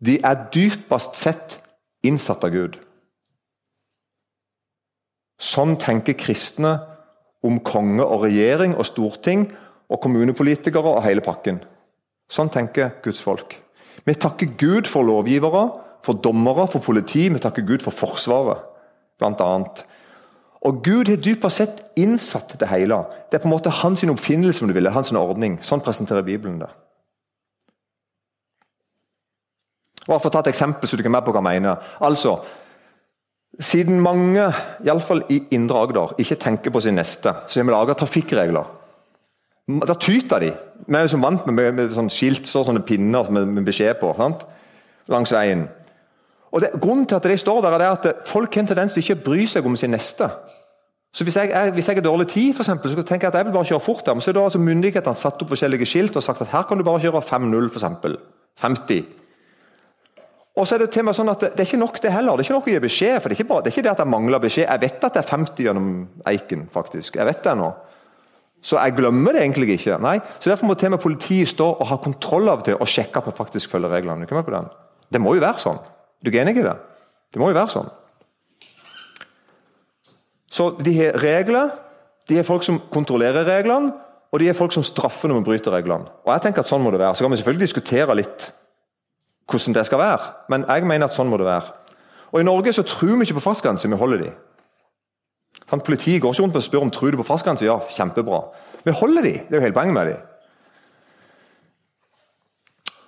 De 0.04 0.18
er 0.20 0.48
dypest 0.52 1.16
sett 1.16 1.60
innsatt 2.04 2.44
av 2.44 2.52
Gud. 2.52 2.76
Sånn 5.40 5.78
tenker 5.80 6.18
kristne 6.18 6.74
om 7.44 7.60
konge 7.64 8.04
og 8.04 8.26
regjering 8.26 8.74
og 8.76 8.88
storting 8.88 9.46
og 9.88 10.00
kommunepolitikere 10.02 10.96
og 10.96 11.04
hele 11.06 11.24
pakken. 11.24 11.62
Sånn 12.28 12.50
tenker 12.52 12.98
Guds 13.04 13.22
folk. 13.22 13.56
Vi 14.04 14.14
takker 14.18 14.52
Gud 14.60 14.90
for 14.90 15.06
lovgivere 15.06 15.64
for 16.04 16.20
dommere, 16.20 16.68
for 16.68 16.84
politi, 16.84 17.28
vi 17.32 17.40
takker 17.40 17.64
Gud 17.66 17.84
for 17.84 17.94
Forsvaret, 17.96 18.62
bl.a. 19.18 19.50
Og 20.64 20.80
Gud 20.84 21.08
har 21.08 21.20
dypest 21.20 21.60
sett 21.60 21.82
innsatt 22.00 22.56
det 22.60 22.68
hele. 22.70 23.02
Det 23.28 23.38
er 23.38 23.44
på 23.44 23.48
en 23.48 23.54
måte 23.54 23.72
hans 23.82 24.04
oppfinnelse, 24.04 24.62
om 24.64 24.70
du 24.70 24.76
vil, 24.76 24.88
hans 24.92 25.12
ordning. 25.12 25.58
Sånn 25.64 25.84
presenterer 25.84 26.24
Bibelen 26.24 26.60
det. 26.62 26.70
Bare 30.04 30.20
For 30.20 30.28
å 30.28 30.32
ta 30.32 30.44
et 30.44 30.52
eksempel, 30.52 30.88
så 30.88 30.96
du 30.96 31.04
kan 31.04 31.12
med 31.12 31.24
på 31.24 31.32
hva 31.32 31.40
jeg 31.40 31.64
mener. 31.64 31.90
Altså, 32.04 32.38
Siden 33.62 34.00
mange, 34.02 34.48
iallfall 34.82 35.20
i 35.30 35.36
Indre 35.54 35.84
Agder, 35.84 36.16
ikke 36.18 36.40
tenker 36.42 36.72
på 36.74 36.80
sin 36.82 36.96
neste, 36.98 37.30
så 37.46 37.60
har 37.60 37.68
vi 37.68 37.70
laga 37.70 37.94
trafikkregler. 37.94 38.72
Da 39.86 39.94
tyter 39.94 40.42
de. 40.42 40.48
Vi 40.88 40.96
er 40.98 41.04
jo 41.06 41.12
som 41.12 41.22
vant 41.22 41.46
med, 41.46 41.54
med, 41.54 41.76
med 41.78 41.94
sånn 41.94 42.10
skilt, 42.10 42.48
så 42.50 42.64
sånne 42.66 42.82
pinner 42.82 43.30
med, 43.30 43.46
med 43.54 43.68
beskjed 43.68 44.00
på 44.00 44.10
sant? 44.18 44.42
langs 45.12 45.32
veien. 45.34 45.66
Og 46.54 46.62
det, 46.62 46.70
Grunnen 46.78 47.06
til 47.06 47.18
at 47.18 47.26
de 47.26 47.36
står 47.38 47.64
der, 47.64 47.78
er 47.80 47.90
at 47.90 48.06
folk 48.26 48.54
har 48.54 48.62
en 48.62 48.68
tendens 48.70 48.94
til 48.94 49.02
ikke 49.02 49.16
å 49.18 49.24
bry 49.24 49.46
seg 49.50 49.66
om 49.66 49.74
sin 49.76 49.90
neste. 49.90 50.28
Så 51.14 51.24
Hvis 51.24 51.36
jeg, 51.38 51.50
jeg, 51.50 51.72
hvis 51.74 51.88
jeg 51.88 51.96
har 51.96 52.02
dårlig 52.02 52.28
tid, 52.28 52.54
for 52.54 52.62
eksempel, 52.62 52.90
så 52.90 53.02
tenker 53.02 53.28
jeg 53.28 53.34
at 53.34 53.38
jeg 53.38 53.46
vil 53.46 53.54
bare 53.54 53.68
kjøre 53.68 53.80
fort. 53.80 54.06
der, 54.06 54.14
men 54.14 54.20
så 54.20 54.32
det 54.32 54.42
altså 54.42 54.58
Myndighetene 54.58 55.14
satt 55.14 55.42
opp 55.42 55.50
forskjellige 55.50 55.86
skilt 55.86 56.16
og 56.16 56.22
sagt 56.22 56.42
at 56.42 56.50
her 56.50 56.62
kan 56.62 56.78
du 56.78 56.84
bare 56.84 57.02
kjøre 57.02 57.22
5-0, 57.22 57.68
f.eks. 57.70 58.16
50. 58.62 59.04
Og 60.56 60.66
så 60.66 60.74
er 60.74 60.78
Det 60.78 60.90
til 60.90 61.04
meg 61.04 61.14
sånn 61.14 61.30
at 61.30 61.40
det, 61.40 61.50
det, 61.54 61.60
er 61.60 61.70
ikke 61.70 61.82
nok 61.82 62.02
det 62.02 62.12
heller. 62.12 62.36
Det 62.36 62.44
er 62.44 62.48
ikke 62.48 62.58
nok 62.58 62.68
å 62.68 62.74
gi 62.74 62.82
beskjed. 62.82 63.16
for 63.22 63.28
Det 63.28 63.34
er 63.34 63.40
ikke, 63.40 63.48
bare, 63.48 63.62
det, 63.62 63.70
er 63.70 63.76
ikke 63.76 63.86
det 63.86 63.94
at 63.94 64.02
jeg 64.02 64.10
mangler 64.10 64.42
beskjed. 64.42 64.68
Jeg 64.68 64.80
vet 64.80 65.04
at 65.04 65.14
det 65.14 65.22
er 65.22 65.30
50 65.30 65.64
gjennom 65.66 65.88
Eiken, 66.30 66.68
faktisk. 66.74 67.16
Jeg 67.16 67.26
vet 67.26 67.42
det 67.46 67.56
nå. 67.58 67.72
Så 68.64 68.78
jeg 68.78 68.94
glemmer 68.96 69.34
det 69.34 69.42
egentlig 69.42 69.74
ikke. 69.74 69.98
Nei, 70.02 70.18
så 70.38 70.50
Derfor 70.50 70.66
må 70.66 70.74
til 70.74 70.92
og 70.92 70.96
med 70.96 71.02
politiet 71.02 71.50
stå 71.50 71.66
og 71.74 71.86
ha 71.90 71.98
kontroll 72.02 72.48
av 72.48 72.62
det 72.66 72.78
og 72.78 72.90
sjekke 72.90 73.20
at 73.20 73.26
vi 73.28 73.38
faktisk 73.38 73.70
følger 73.70 73.92
reglene. 73.92 74.26
Det 75.10 75.20
må 75.20 75.34
jo 75.34 75.42
være 75.42 75.62
sånn. 75.62 75.82
Er 76.24 76.30
du 76.30 76.38
enig 76.40 76.56
i 76.56 76.64
det? 76.64 76.74
Det 77.34 77.40
må 77.40 77.50
jo 77.50 77.58
være 77.58 77.72
sånn. 77.72 77.90
Så 80.54 80.70
de 80.80 80.92
har 80.96 81.18
regler, 81.20 81.72
de 82.30 82.38
har 82.38 82.46
folk 82.46 82.64
som 82.64 82.78
kontrollerer 82.94 83.44
reglene, 83.44 83.92
og 84.32 84.40
de 84.40 84.48
har 84.48 84.56
folk 84.56 84.72
som 84.74 84.86
straffer 84.86 85.30
når 85.30 85.42
vi 85.42 85.48
bryter 85.50 85.74
reglene. 85.74 86.08
Og 86.24 86.32
jeg 86.32 86.46
tenker 86.46 86.64
at 86.64 86.70
sånn 86.70 86.82
må 86.82 86.90
det 86.94 87.02
være. 87.02 87.14
Så 87.18 87.26
kan 87.26 87.34
vi 87.34 87.38
selvfølgelig 87.38 87.68
diskutere 87.68 88.16
litt 88.18 88.48
hvordan 89.50 89.76
det 89.76 89.84
skal 89.86 90.00
være, 90.00 90.30
men 90.48 90.64
jeg 90.64 90.86
mener 90.88 91.06
at 91.06 91.14
sånn 91.14 91.28
må 91.28 91.36
det 91.38 91.46
være. 91.46 91.74
Og 92.32 92.40
I 92.40 92.46
Norge 92.48 92.72
så 92.74 92.82
tror 92.88 93.18
vi 93.18 93.28
ikke 93.28 93.36
på 93.36 93.44
fartsgrense, 93.44 93.90
vi 93.90 93.98
holder 94.00 94.24
de. 94.24 94.30
Sånn, 95.68 95.82
politiet 95.84 96.22
går 96.22 96.34
ikke 96.34 96.46
rundt 96.46 96.56
og 96.58 96.64
spør 96.64 96.86
om 96.86 96.92
tror 96.94 97.12
du 97.12 97.20
på 97.20 97.26
fartsgrense. 97.28 97.66
Ja, 97.66 97.76
kjempebra. 97.94 98.40
Vi 98.86 98.94
holder 98.96 99.26
de. 99.26 99.34
Det 99.44 99.54
er 99.54 99.60
jo 99.60 99.66
hele 99.66 99.76
poenget 99.76 99.96
med 99.96 100.10
de. 100.10 100.16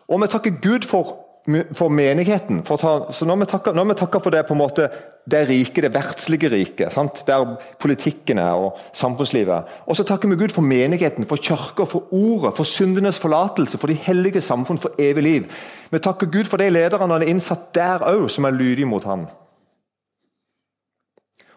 Og 0.07 0.23
vi 0.23 0.29
takker 0.31 0.61
Gud 0.63 0.87
for 0.87 1.26
for 1.73 1.89
menigheten. 1.89 2.63
For 2.67 2.81
ta, 2.81 3.13
så 3.15 3.27
når 3.29 3.37
vi, 3.41 3.47
takker, 3.51 3.77
vi, 3.79 3.95
takker, 3.95 4.23
for 4.23 4.35
det 4.35 4.43
på 4.49 4.55
en 4.57 4.61
måte, 4.61 4.89
det 5.31 5.45
rike, 5.49 5.83
det 5.83 5.93
verdslige 5.95 6.51
riket, 6.51 6.97
der 7.27 7.55
politikken 7.83 8.39
er 8.43 8.59
og 8.59 8.81
samfunnslivet. 8.95 9.73
Og 9.87 9.97
så 9.97 10.05
takker 10.07 10.29
vi 10.29 10.39
Gud 10.41 10.55
for 10.55 10.67
menigheten, 10.67 11.27
for 11.27 11.37
kirka, 11.37 11.87
for 11.87 12.13
ordet, 12.15 12.57
for 12.57 12.67
syndenes 12.67 13.21
forlatelse, 13.23 13.79
for 13.79 13.87
de 13.87 13.95
hellige 13.95 14.41
samfunn, 14.41 14.79
for 14.79 14.95
evig 14.99 15.23
liv. 15.23 15.49
Vi 15.91 15.99
takker 15.99 16.31
Gud 16.31 16.51
for 16.51 16.63
de 16.63 16.71
lederne 16.71 17.07
han 17.07 17.23
er 17.23 17.31
innsatt 17.31 17.73
der 17.75 18.07
òg, 18.07 18.29
som 18.31 18.45
er 18.45 18.55
lydige 18.55 18.91
mot 18.91 19.05
han. 19.05 19.27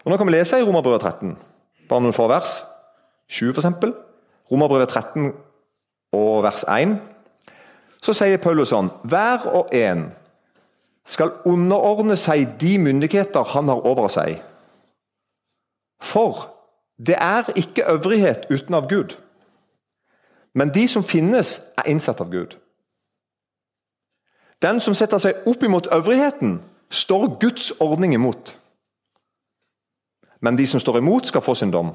Og 0.06 0.12
Nå 0.12 0.17
kan 0.17 0.28
vi 0.28 0.38
lese 0.38 0.60
i 0.60 0.63
Romerbrevet 0.63 1.02
13, 1.02 1.38
bare 1.89 2.02
noen 2.02 2.15
få 2.15 2.30
vers. 2.32 2.62
7 3.30 3.52
f.eks. 3.54 3.65
Romerbrevet 4.49 4.89
13 4.89 5.34
og 6.17 6.43
vers 6.43 6.63
1. 6.65 6.95
Så 8.03 8.13
sier 8.15 8.39
Paulus 8.41 8.71
sånn 8.71 8.91
Hver 9.03 9.47
og 9.51 9.73
en 9.75 10.09
skal 11.09 11.33
underordne 11.49 12.15
seg 12.19 12.55
de 12.62 12.77
myndigheter 12.79 13.43
han 13.53 13.71
har 13.71 13.85
over 13.88 14.07
seg. 14.13 14.43
For 15.99 16.45
det 16.99 17.17
er 17.17 17.49
ikke 17.55 17.88
øvrighet 17.91 18.45
uten 18.49 18.77
av 18.77 18.89
Gud. 18.89 19.17
Men 20.53 20.73
de 20.73 20.88
som 20.88 21.03
finnes, 21.03 21.62
er 21.77 21.89
innsatt 21.89 22.21
av 22.21 22.31
Gud. 22.31 22.55
Den 24.62 24.79
som 24.79 24.93
setter 24.93 25.21
seg 25.21 25.47
opp 25.47 25.63
imot 25.63 25.88
øvrigheten, 25.93 26.59
står 26.89 27.38
Guds 27.39 27.71
ordning 27.79 28.13
imot. 28.13 28.55
Men 30.41 30.57
de 30.57 30.67
som 30.67 30.79
står 30.79 30.97
imot, 30.97 31.27
skal 31.27 31.41
få 31.41 31.55
sin 31.55 31.71
dom. 31.71 31.93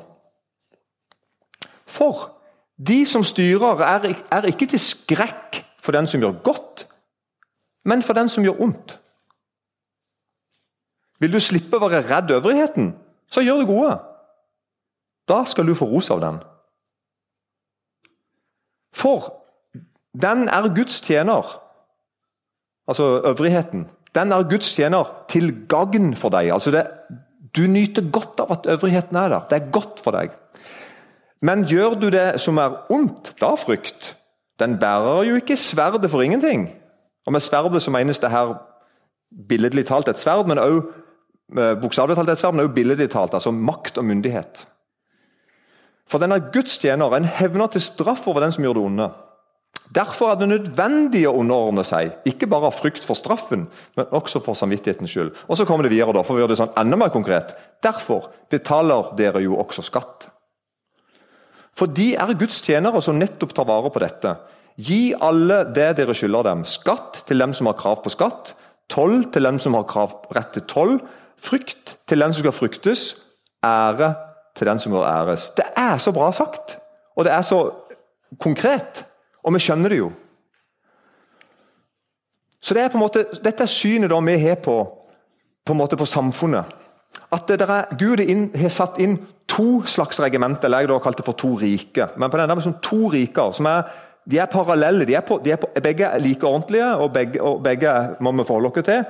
For 1.87 2.31
de 2.77 3.07
som 3.07 3.25
styrer, 3.25 3.83
er, 4.31 4.47
ikke 4.49 4.67
til 4.67 4.81
skrekk 4.81 5.64
for 5.85 5.92
den 5.92 6.09
som 6.09 6.23
gjør 6.23 6.38
godt, 6.47 6.87
men 7.85 8.03
for 8.03 8.16
den 8.16 8.31
som 8.33 8.44
gjør 8.44 8.62
ondt. 8.64 8.97
Vil 11.20 11.33
du 11.33 11.40
slippe 11.40 11.77
å 11.77 11.85
være 11.85 12.07
redd 12.09 12.33
øvrigheten, 12.38 12.94
så 13.31 13.44
gjør 13.44 13.62
det 13.62 13.68
gode. 13.68 13.92
Da 15.29 15.44
skal 15.49 15.68
du 15.68 15.77
få 15.77 15.88
ros 15.88 16.11
av 16.12 16.23
den. 16.25 16.40
For 18.94 19.29
den 20.14 20.49
er 20.49 20.70
Guds 20.75 21.01
tjener, 21.05 21.49
altså 22.88 23.20
øvrigheten. 23.33 23.88
Den 24.14 24.33
er 24.33 24.49
Guds 24.49 24.70
tjener 24.77 25.11
til 25.29 25.51
gagn 25.68 26.14
for 26.16 26.33
deg. 26.35 26.53
Altså 26.55 26.70
det, 26.70 26.85
du 27.57 27.64
nyter 27.66 28.07
godt 28.14 28.40
av 28.44 28.53
at 28.55 28.68
øvrigheten 28.70 29.16
er 29.18 29.33
der. 29.33 29.49
Det 29.51 29.59
er 29.59 29.73
godt 29.75 30.03
for 30.05 30.14
deg. 30.14 30.37
Men 31.44 31.66
gjør 31.68 31.99
du 32.01 32.07
det 32.14 32.29
som 32.40 32.59
er 32.62 32.77
ondt, 32.94 33.35
da 33.40 33.53
frykt. 33.59 34.14
Den 34.61 34.79
bærer 34.79 35.25
jo 35.29 35.38
ikke 35.40 35.57
sverdet 35.57 36.11
for 36.11 36.23
ingenting. 36.23 36.69
Og 37.27 37.33
Med 37.33 37.40
sverdet 37.40 37.83
så 37.83 37.90
menes 37.90 38.21
det 38.21 38.31
her 38.31 38.55
billedlig 39.49 39.87
talt 39.87 40.09
et 40.09 40.21
sverd, 40.21 40.47
men 40.47 40.61
òg 40.62 40.77
eh, 41.59 41.75
bokstavelig 41.81 42.17
talt 42.17 42.31
et 42.31 42.38
sverd, 42.38 42.55
men 42.55 42.67
òg 42.67 42.75
billedlig 42.75 43.11
talt, 43.11 43.35
altså 43.35 43.51
makt 43.51 43.99
og 43.99 44.05
myndighet. 44.05 44.67
For 46.07 46.21
den 46.21 46.33
er 46.33 46.51
Guds 46.53 46.79
tjener, 46.79 47.17
en 47.17 47.25
hevner 47.25 47.67
til 47.73 47.83
straff 47.83 48.27
over 48.29 48.45
den 48.45 48.53
som 48.53 48.64
gjør 48.64 48.77
det 48.79 48.85
onde. 48.85 49.09
Derfor 49.95 50.33
er 50.33 50.38
det 50.40 50.49
nødvendig 50.49 51.25
å 51.29 51.35
underordne 51.38 51.85
seg, 51.85 52.14
ikke 52.29 52.49
bare 52.51 52.71
av 52.71 52.77
frykt 52.77 53.05
for 53.05 53.19
straffen, 53.19 53.67
men 53.99 54.14
også 54.17 54.40
for 54.45 54.57
samvittighetens 54.59 55.12
skyld. 55.12 55.35
Og 55.49 55.57
Så 55.57 55.67
kommer 55.69 55.85
det 55.85 55.93
videre, 55.93 56.14
da, 56.17 56.23
for 56.25 56.37
å 56.37 56.43
gjøre 56.43 56.55
det 56.55 56.61
sånn 56.61 56.77
enda 56.81 56.97
mer 56.97 57.12
konkret. 57.12 57.55
Derfor 57.85 58.31
betaler 58.51 59.12
dere 59.17 59.43
jo 59.45 59.59
også 59.61 59.85
skatt. 59.85 60.29
For 61.79 61.91
de 61.91 62.15
er 62.15 62.35
Guds 62.39 62.61
tjenere 62.63 63.03
som 63.03 63.19
nettopp 63.19 63.55
tar 63.55 63.67
vare 63.69 63.91
på 63.91 64.03
dette. 64.03 64.37
Gi 64.77 65.15
alle 65.23 65.63
det 65.75 65.93
dere 65.99 66.15
skylder 66.15 66.49
dem. 66.49 66.65
Skatt 66.67 67.25
til 67.29 67.43
dem 67.43 67.55
som 67.55 67.71
har 67.71 67.79
krav 67.79 68.03
på 68.03 68.13
skatt. 68.15 68.55
Toll 68.91 69.25
til 69.33 69.47
dem 69.47 69.59
som 69.63 69.75
har 69.79 69.87
krav 69.91 70.17
rett 70.35 70.53
til 70.55 70.67
toll. 70.71 70.97
Frykt 71.41 71.97
til 72.09 72.23
den 72.23 72.35
som 72.35 72.45
skal 72.45 72.57
fryktes. 72.57 73.15
Ære 73.65 74.15
til 74.55 74.67
den 74.71 74.79
som 74.79 74.93
bør 74.93 75.07
æres. 75.07 75.51
Det 75.57 75.67
er 75.77 75.99
så 75.99 76.13
bra 76.13 76.33
sagt, 76.33 76.79
og 77.17 77.25
det 77.25 77.33
er 77.33 77.43
så 77.43 77.71
konkret. 78.41 79.05
Og 79.43 79.55
vi 79.55 79.59
skjønner 79.59 79.89
det 79.89 79.99
jo. 79.99 80.13
Så 82.61 82.75
det 82.75 82.83
er 82.83 82.89
på 82.89 82.97
en 82.97 83.05
måte, 83.05 83.27
Dette 83.45 83.63
er 83.63 83.69
synet 83.69 84.11
vi 84.11 84.39
har 84.39 84.55
på 84.55 85.01
på 85.67 85.87
på 85.87 86.07
samfunnet. 86.07 86.65
At 87.33 87.51
Gud 87.99 88.21
har 88.57 88.69
satt 88.69 88.99
inn 88.99 89.19
to 89.51 89.85
slags 89.87 90.21
regimenter, 90.23 90.69
eller 90.69 90.85
jeg 90.85 90.91
da 90.91 90.99
kalt 91.05 91.21
det 91.21 91.27
for 91.27 91.39
to 91.39 91.55
rike. 91.61 92.09
Men 92.17 92.31
på 92.31 92.41
den 92.41 92.49
der 92.49 92.59
med 92.59 92.65
sånn 92.65 92.81
to 92.85 93.11
riker 93.13 93.53
som 93.57 93.69
er 93.71 93.87
de 94.25 94.41
er 94.41 94.49
parallelle. 94.49 95.05
De 95.05 95.17
er 95.17 95.25
på, 95.27 95.39
de 95.45 95.53
er 95.53 95.61
på, 95.61 95.69
begge 95.85 96.09
er 96.09 96.23
like 96.23 96.49
ordentlige, 96.49 96.89
og 96.97 97.13
begge, 97.13 97.43
og 97.45 97.61
begge 97.65 97.93
må 98.25 98.33
vi 98.33 98.47
forholde 98.49 98.71
oss 98.73 98.87
til. 98.89 99.05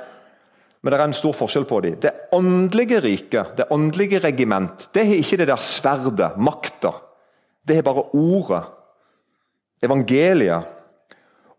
Men 0.83 0.93
det 0.93 0.99
er 0.99 1.05
en 1.07 1.17
stor 1.17 1.37
forskjell 1.39 1.67
på 1.69 1.81
dem. 1.85 1.97
Det 2.03 2.13
åndelige 2.37 3.01
riket, 3.01 3.55
det 3.57 3.71
åndelige 3.73 4.21
regiment, 4.25 4.89
det 4.93 5.07
har 5.07 5.21
ikke 5.23 5.39
det 5.41 5.49
der 5.49 5.63
sverdet, 5.65 6.35
makta. 6.37 6.93
Det 7.65 7.79
har 7.79 7.87
bare 7.87 8.09
ordet. 8.13 8.63
Evangeliet. 9.85 10.67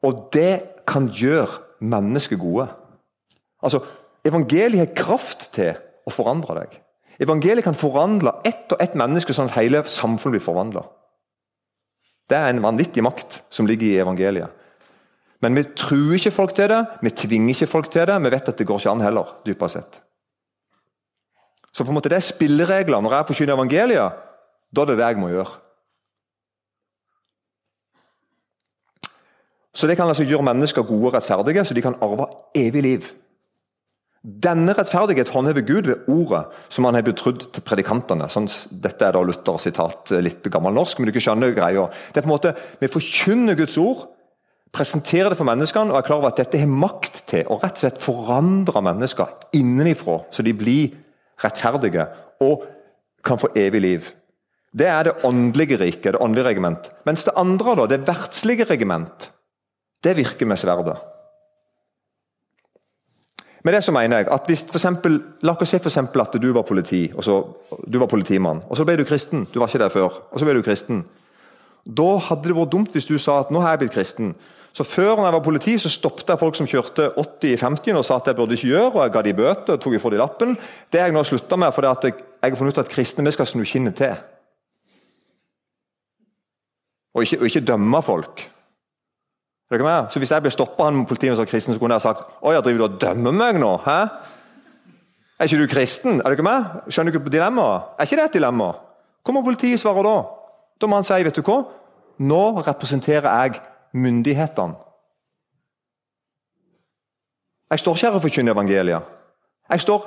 Og 0.05 0.27
det 0.33 0.83
kan 0.85 1.07
gjøre 1.09 1.63
mennesket 1.81 2.39
gode. 2.39 2.67
Altså, 3.63 3.81
Evangeliet 4.25 4.81
har 4.81 4.97
kraft 4.97 5.47
til 5.53 5.73
å 6.05 6.13
forandre 6.13 6.59
deg. 6.59 6.77
Evangeliet 7.21 7.63
kan 7.63 7.77
forvandle 7.77 8.33
ett 8.43 8.71
og 8.75 8.81
ett 8.83 8.95
menneske 8.99 9.33
sånn 9.33 9.47
at 9.47 9.57
hele 9.59 9.83
samfunnet 9.87 10.37
blir 10.37 10.43
forvandla. 10.43 10.83
Det 12.29 12.37
er 12.37 12.51
en 12.51 12.63
vanvittig 12.63 13.03
makt 13.05 13.43
som 13.53 13.67
ligger 13.69 13.87
i 13.87 13.99
evangeliet. 14.01 14.63
Men 15.43 15.55
vi 15.55 15.65
truer 15.77 16.17
ikke 16.17 16.33
folk 16.33 16.55
til 16.57 16.71
det, 16.71 16.81
vi 17.05 17.13
tvinger 17.13 17.53
ikke 17.53 17.69
folk 17.69 17.89
til 17.93 18.07
det. 18.09 18.15
Vi 18.23 18.31
vet 18.33 18.49
at 18.49 18.57
det 18.57 18.67
går 18.67 18.81
ikke 18.81 18.95
an 18.95 19.03
heller, 19.03 19.35
dypere 19.45 19.69
sett. 19.69 19.99
Så 21.75 21.83
på 21.83 21.91
en 21.91 21.97
måte 21.97 22.09
det 22.09 22.17
er 22.17 22.25
spilleregler. 22.25 23.03
Når 23.03 23.13
jeg 23.13 23.27
forkynner 23.29 23.57
evangeliet, 23.57 24.23
da 24.71 24.81
er 24.81 24.91
det 24.91 24.97
det 24.97 25.09
jeg 25.11 25.21
må 25.21 25.29
gjøre. 25.33 25.61
Så 29.75 29.87
Det 29.87 29.97
kan 29.97 30.07
altså 30.07 30.23
gjøre 30.23 30.43
mennesker 30.43 30.87
gode 30.87 31.09
og 31.09 31.13
rettferdige, 31.13 31.65
så 31.65 31.73
de 31.73 31.81
kan 31.81 31.97
arve 32.01 32.25
evig 32.55 32.81
liv. 32.81 33.01
Denne 34.25 34.73
rettferdighet 34.73 35.29
håndhever 35.29 35.61
Gud 35.67 35.85
ved 35.85 36.07
ordet 36.09 36.47
som 36.73 36.87
han 36.87 36.97
har 36.97 37.05
betrodd 37.05 37.43
til 37.53 37.61
predikantene. 37.65 38.25
Sånn, 38.33 38.47
dette 38.71 39.05
er 39.05 39.13
da 39.13 39.21
Luther 39.21 39.59
sitat 39.61 40.15
litt 40.25 40.47
gammel 40.49 40.73
norsk, 40.73 40.97
men 40.97 41.05
du 41.05 41.13
ikke 41.13 41.27
skjønner 41.27 41.53
greia. 41.53 41.83
Det 42.09 42.21
er 42.21 42.25
på 42.25 42.31
en 42.31 42.33
måte, 42.33 42.55
Vi 42.81 42.89
forkynner 42.89 43.59
Guds 43.59 43.77
ord, 43.77 44.07
presenterer 44.73 45.29
det 45.29 45.37
for 45.37 45.47
menneskene 45.47 45.93
og 45.93 45.99
er 45.99 46.07
klar 46.07 46.23
over 46.23 46.33
at 46.33 46.41
dette 46.41 46.57
har 46.59 46.71
makt 46.71 47.21
til 47.29 47.45
å 47.45 47.59
rett 47.61 47.77
og 47.77 47.83
slett 47.83 48.01
forandre 48.01 48.81
mennesker 48.83 49.53
innenifra, 49.55 50.23
så 50.33 50.43
de 50.43 50.57
blir 50.57 50.95
rettferdige 51.43 52.09
og 52.43 52.65
kan 53.25 53.39
få 53.41 53.53
evig 53.55 53.81
liv. 53.81 54.09
Det 54.75 54.87
er 54.89 55.07
det 55.07 55.19
åndelige 55.23 55.77
riket, 55.79 56.15
det 56.15 56.21
åndelige 56.21 56.49
regiment. 56.49 56.89
Mens 57.07 57.23
det 57.23 57.37
andre, 57.39 57.77
da, 57.77 57.85
det 57.93 58.07
verdslige 58.07 58.67
regiment, 58.67 59.29
det 60.03 60.17
virker 60.17 60.49
med 60.49 60.59
sverdet. 60.59 60.97
Med 63.65 63.73
det 63.73 63.81
så 63.83 63.91
mener 63.91 64.21
jeg 64.21 64.27
at 64.29 64.49
hvis 64.49 64.61
for 64.69 64.77
eksempel, 64.77 65.15
La 65.41 65.55
oss 65.57 65.71
si 65.73 65.79
for 65.81 66.21
at 66.21 66.35
du 66.41 66.51
var 66.53 66.63
politi, 66.63 67.11
og 67.15 67.23
så, 67.23 67.43
du 67.87 67.97
var 67.99 68.07
politimann, 68.07 68.61
og 68.69 68.77
så 68.77 68.85
ble 68.85 68.97
du 68.97 69.03
kristen. 69.03 69.47
Du 69.53 69.59
var 69.59 69.67
ikke 69.67 69.81
der 69.81 69.89
før. 69.89 70.21
og 70.31 70.39
så 70.39 70.45
ble 70.45 70.53
du 70.53 70.61
kristen. 70.61 71.05
Da 71.85 72.17
hadde 72.17 72.49
det 72.49 72.55
vært 72.55 72.71
dumt 72.71 72.93
hvis 72.93 73.09
du 73.09 73.17
sa 73.17 73.39
at 73.39 73.51
nå 73.51 73.61
har 73.61 73.73
jeg 73.73 73.85
blitt 73.85 73.97
kristen. 73.97 74.35
Så 74.75 74.83
Før 74.83 75.15
når 75.15 75.25
jeg 75.25 75.33
var 75.33 75.43
politi, 75.43 75.77
så 75.79 75.89
stoppet 75.89 76.29
jeg 76.29 76.39
folk 76.39 76.55
som 76.55 76.67
kjørte 76.67 77.11
80 77.17 77.53
i 77.53 77.57
50 77.57 77.95
og 77.95 78.05
sa 78.05 78.17
at 78.19 78.27
jeg 78.27 78.35
burde 78.35 78.53
ikke 78.53 78.67
gjøre, 78.67 78.91
og 78.91 79.03
jeg 79.03 79.11
ga 79.11 79.21
de 79.21 79.33
bøter 79.33 79.73
og 79.73 79.81
tok 79.81 79.93
ifra 79.93 80.09
de 80.11 80.17
lappen. 80.19 80.57
Det 80.91 80.99
har 80.99 81.07
jeg 81.07 81.15
nå 81.15 81.23
slutta 81.23 81.55
med, 81.55 81.67
at 81.67 82.03
jeg, 82.03 82.13
jeg 82.43 82.51
har 82.51 82.57
funnet 82.59 82.75
ut 82.75 82.83
at 82.83 82.91
kristne 82.91 83.25
vi 83.25 83.31
skal 83.31 83.47
snu 83.47 83.63
kinnet 83.63 83.95
til. 83.95 84.17
Og 87.15 87.23
ikke, 87.23 87.39
og 87.39 87.45
ikke 87.45 87.65
dømme 87.65 88.01
folk. 88.03 88.49
Så 89.69 90.19
Hvis 90.19 90.31
jeg 90.31 90.41
ble 90.41 90.51
stoppa 90.53 90.87
av 90.87 91.05
politiet 91.09 91.37
som 91.37 91.45
kristen, 91.45 91.73
så 91.73 91.79
kunne 91.79 91.97
jeg 91.97 92.05
sagt 92.05 92.21
Å 92.41 92.53
ja, 92.53 92.61
driver 92.61 92.77
du 92.77 92.85
og 92.85 92.99
dømmer 93.01 93.33
meg 93.33 93.59
nå? 93.59 93.71
Hæ? 93.85 93.99
Er 95.39 95.49
ikke 95.49 95.57
du 95.63 95.67
kristen? 95.67 96.21
Er 96.21 96.29
du 96.29 96.37
ikke 96.37 96.47
med? 96.47 96.65
Skjønner 96.87 97.11
du 97.11 97.17
ikke 97.17 97.31
dilemmaet? 97.33 97.95
Er 97.97 98.07
ikke 98.07 98.19
det 98.21 98.25
et 98.29 98.37
dilemma? 98.37 98.71
Må 99.25 99.41
politiet 99.41 99.81
svare 99.81 100.03
da? 100.05 100.15
Da 100.79 100.87
må 100.87 100.99
han 100.99 101.07
si 101.07 101.17
vet 101.25 101.35
du 101.35 101.41
hva? 101.41 101.63
Nå 102.19 102.41
representerer 102.63 103.25
jeg 103.41 103.59
myndighetene. 103.93 104.77
Jeg 107.71 107.81
står 107.81 107.95
ikke 107.97 108.07
her 108.07 108.15
og 108.15 108.23
forkynner 108.23 108.53
evangeliet. 108.53 109.13
Jeg 109.69 109.81
står 109.81 110.03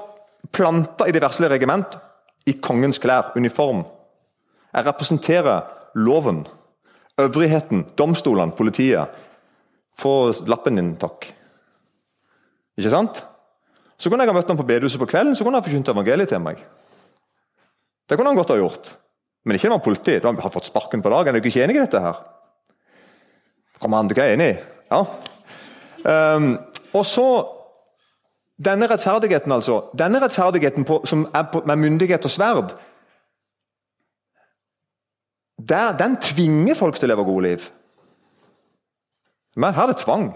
planta 0.54 1.08
i 1.08 1.12
det 1.12 1.20
verslige 1.20 1.50
regiment, 1.50 1.98
i 2.46 2.54
kongens 2.62 3.00
klær, 3.02 3.32
uniform. 3.36 3.82
Jeg 4.72 4.86
representerer 4.86 5.66
loven, 5.98 6.46
øvrigheten, 7.20 7.84
domstolene, 7.98 8.52
politiet. 8.52 9.08
Få 9.98 10.30
lappen 10.46 10.78
din, 10.78 10.94
takk. 11.00 11.26
Ikke 12.78 12.92
sant? 12.92 13.22
Så 13.98 14.10
kunne 14.10 14.22
jeg 14.22 14.30
ha 14.30 14.36
møtt 14.36 14.50
ham 14.50 14.58
på 14.60 14.66
bedehuset 14.66 15.00
på 15.02 15.08
kvelden 15.10 15.34
så 15.34 15.44
kunne 15.44 15.58
han 15.58 15.66
forkynt 15.66 15.90
evangeliet 15.90 16.30
til 16.30 16.42
meg. 16.42 16.60
Det 18.08 18.16
kunne 18.16 18.30
han 18.30 18.38
godt 18.38 18.54
ha 18.54 18.58
gjort. 18.60 18.92
Men 19.44 19.56
ikke 19.56 19.70
når 19.70 19.80
han 19.80 19.84
politi. 19.84 20.18
Da 20.22 20.32
har 20.32 20.54
fått 20.54 20.68
sparken 20.70 21.02
på 21.02 21.10
dagen. 21.12 21.34
Er 21.34 21.42
du 21.42 21.48
ikke 21.50 21.64
enig 21.64 21.76
i 21.76 21.82
dette 21.82 22.02
her? 22.02 22.20
Kom 23.82 23.94
an, 23.94 24.10
du 24.10 24.14
er 24.18 24.34
enig? 24.34 24.52
Ja. 24.90 25.04
Um, 26.04 26.52
og 26.94 27.06
så 27.06 27.28
Denne 28.58 28.88
rettferdigheten, 28.90 29.52
altså. 29.54 29.84
Denne 29.94 30.18
rettferdigheten 30.18 30.82
på, 30.82 30.96
som 31.06 31.28
er 31.30 31.44
på, 31.46 31.60
med 31.62 31.78
myndighet 31.78 32.24
og 32.26 32.30
sverd 32.30 32.72
der, 35.58 35.92
Den 35.94 36.16
tvinger 36.22 36.74
folk 36.74 36.98
til 36.98 37.06
å 37.06 37.12
leve 37.12 37.26
gode 37.26 37.44
liv. 37.46 37.68
Men 39.56 39.74
her 39.74 39.88
er 39.88 39.98
tvang. 39.98 40.30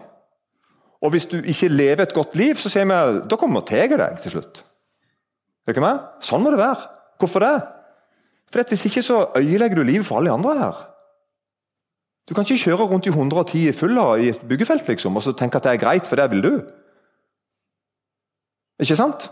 Og 1.02 1.10
hvis 1.10 1.26
du 1.26 1.40
ikke 1.40 1.68
lever 1.68 2.02
et 2.02 2.14
godt 2.14 2.36
liv, 2.38 2.54
så 2.56 2.70
sier 2.70 2.86
vi 2.86 3.26
da 3.28 3.36
kommer 3.36 3.60
vi 3.60 3.64
og 3.64 3.68
tar 3.68 3.98
deg 3.98 4.20
til 4.22 4.36
slutt. 4.36 4.62
Er 5.66 5.78
med? 5.82 5.98
Sånn 6.22 6.42
må 6.42 6.50
det 6.50 6.58
være. 6.58 6.88
Hvorfor 7.18 7.42
det? 7.42 7.54
For 8.52 8.62
Hvis 8.68 8.86
ikke 8.86 9.02
så 9.02 9.18
øyelegger 9.36 9.76
du 9.76 9.82
livet 9.82 10.06
for 10.06 10.16
alle 10.18 10.30
de 10.30 10.34
andre 10.34 10.58
her. 10.58 10.80
Du 12.28 12.34
kan 12.34 12.44
ikke 12.44 12.64
kjøre 12.64 12.86
rundt 12.86 13.06
i 13.06 13.10
110 13.10 13.68
i 13.68 13.72
fulla 13.72 14.14
i 14.14 14.28
et 14.28 14.40
byggefelt 14.48 14.88
liksom, 14.88 15.16
og 15.16 15.22
så 15.22 15.32
tenke 15.32 15.56
at 15.56 15.64
det 15.64 15.72
er 15.72 15.82
greit, 15.82 16.06
for 16.06 16.16
det 16.16 16.30
vil 16.30 16.42
du. 16.42 16.52
Ikke 18.80 18.96
sant? 18.96 19.30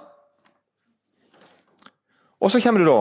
Og 2.41 2.51
så 2.51 2.61
kommer 2.61 2.81
det 2.81 2.91
da 2.91 3.01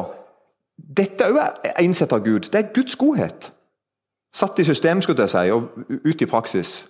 Dette 0.80 1.26
er 1.26 1.36
òg 1.36 1.82
innsett 1.84 2.14
av 2.16 2.24
Gud. 2.24 2.48
Det 2.52 2.56
er 2.56 2.70
Guds 2.74 2.96
godhet. 2.96 3.50
Satt 4.34 4.60
i 4.60 4.64
system, 4.64 5.02
skulle 5.02 5.26
jeg 5.26 5.30
si, 5.30 5.52
og 5.52 5.70
ut 6.06 6.22
i 6.22 6.26
praksis. 6.30 6.88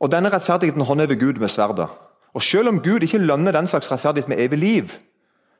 Og 0.00 0.10
Denne 0.12 0.32
rettferdigheten 0.32 0.82
håndhever 0.82 1.14
Gud 1.14 1.40
med 1.40 1.48
sverdet. 1.48 1.88
Og 2.34 2.42
Selv 2.42 2.68
om 2.68 2.80
Gud 2.80 3.00
ikke 3.00 3.18
lønner 3.18 3.52
den 3.52 3.66
slags 3.66 3.92
rettferdighet 3.92 4.28
med 4.28 4.40
evig 4.40 4.58
liv 4.58 4.96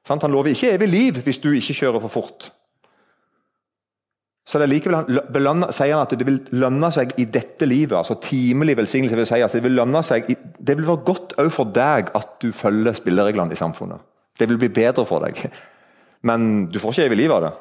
sant? 0.07 0.22
Han 0.22 0.35
lover 0.35 0.55
ikke 0.55 0.74
evig 0.76 0.88
liv 0.92 1.20
hvis 1.24 1.42
du 1.42 1.50
ikke 1.55 1.76
kjører 1.81 2.02
for 2.05 2.14
fort. 2.20 2.50
Så 4.46 4.61
det 4.62 4.68
likevel 4.70 5.18
belønner, 5.35 5.72
sier 5.74 5.96
han 5.96 6.05
at 6.07 6.12
det 6.14 6.26
vil 6.26 6.38
lønne 6.55 6.92
seg 6.94 7.16
i 7.18 7.24
dette 7.26 7.66
livet. 7.66 7.96
altså 7.98 8.14
Timelig 8.22 8.76
velsignelse 8.79 9.18
vil 9.18 9.26
si 9.26 9.40
at 9.42 9.57
det 9.59 9.62
vil 9.64 9.74
lønne 9.74 10.02
seg, 10.07 10.29
det 10.62 10.76
vil 10.79 10.87
være 10.87 11.02
godt 11.09 11.35
òg 11.42 11.50
for 11.50 11.72
deg 11.74 12.12
at 12.14 12.37
du 12.42 12.52
følger 12.55 12.94
spillereglene 12.94 13.57
i 13.57 13.59
samfunnet. 13.59 14.05
Det 14.38 14.46
vil 14.48 14.61
bli 14.61 14.70
bedre 14.70 15.02
for 15.09 15.24
deg. 15.24 15.40
Men 16.22 16.68
du 16.70 16.79
får 16.79 16.94
ikke 16.94 17.09
evig 17.11 17.18
liv 17.24 17.35
av 17.35 17.42
det. 17.42 17.52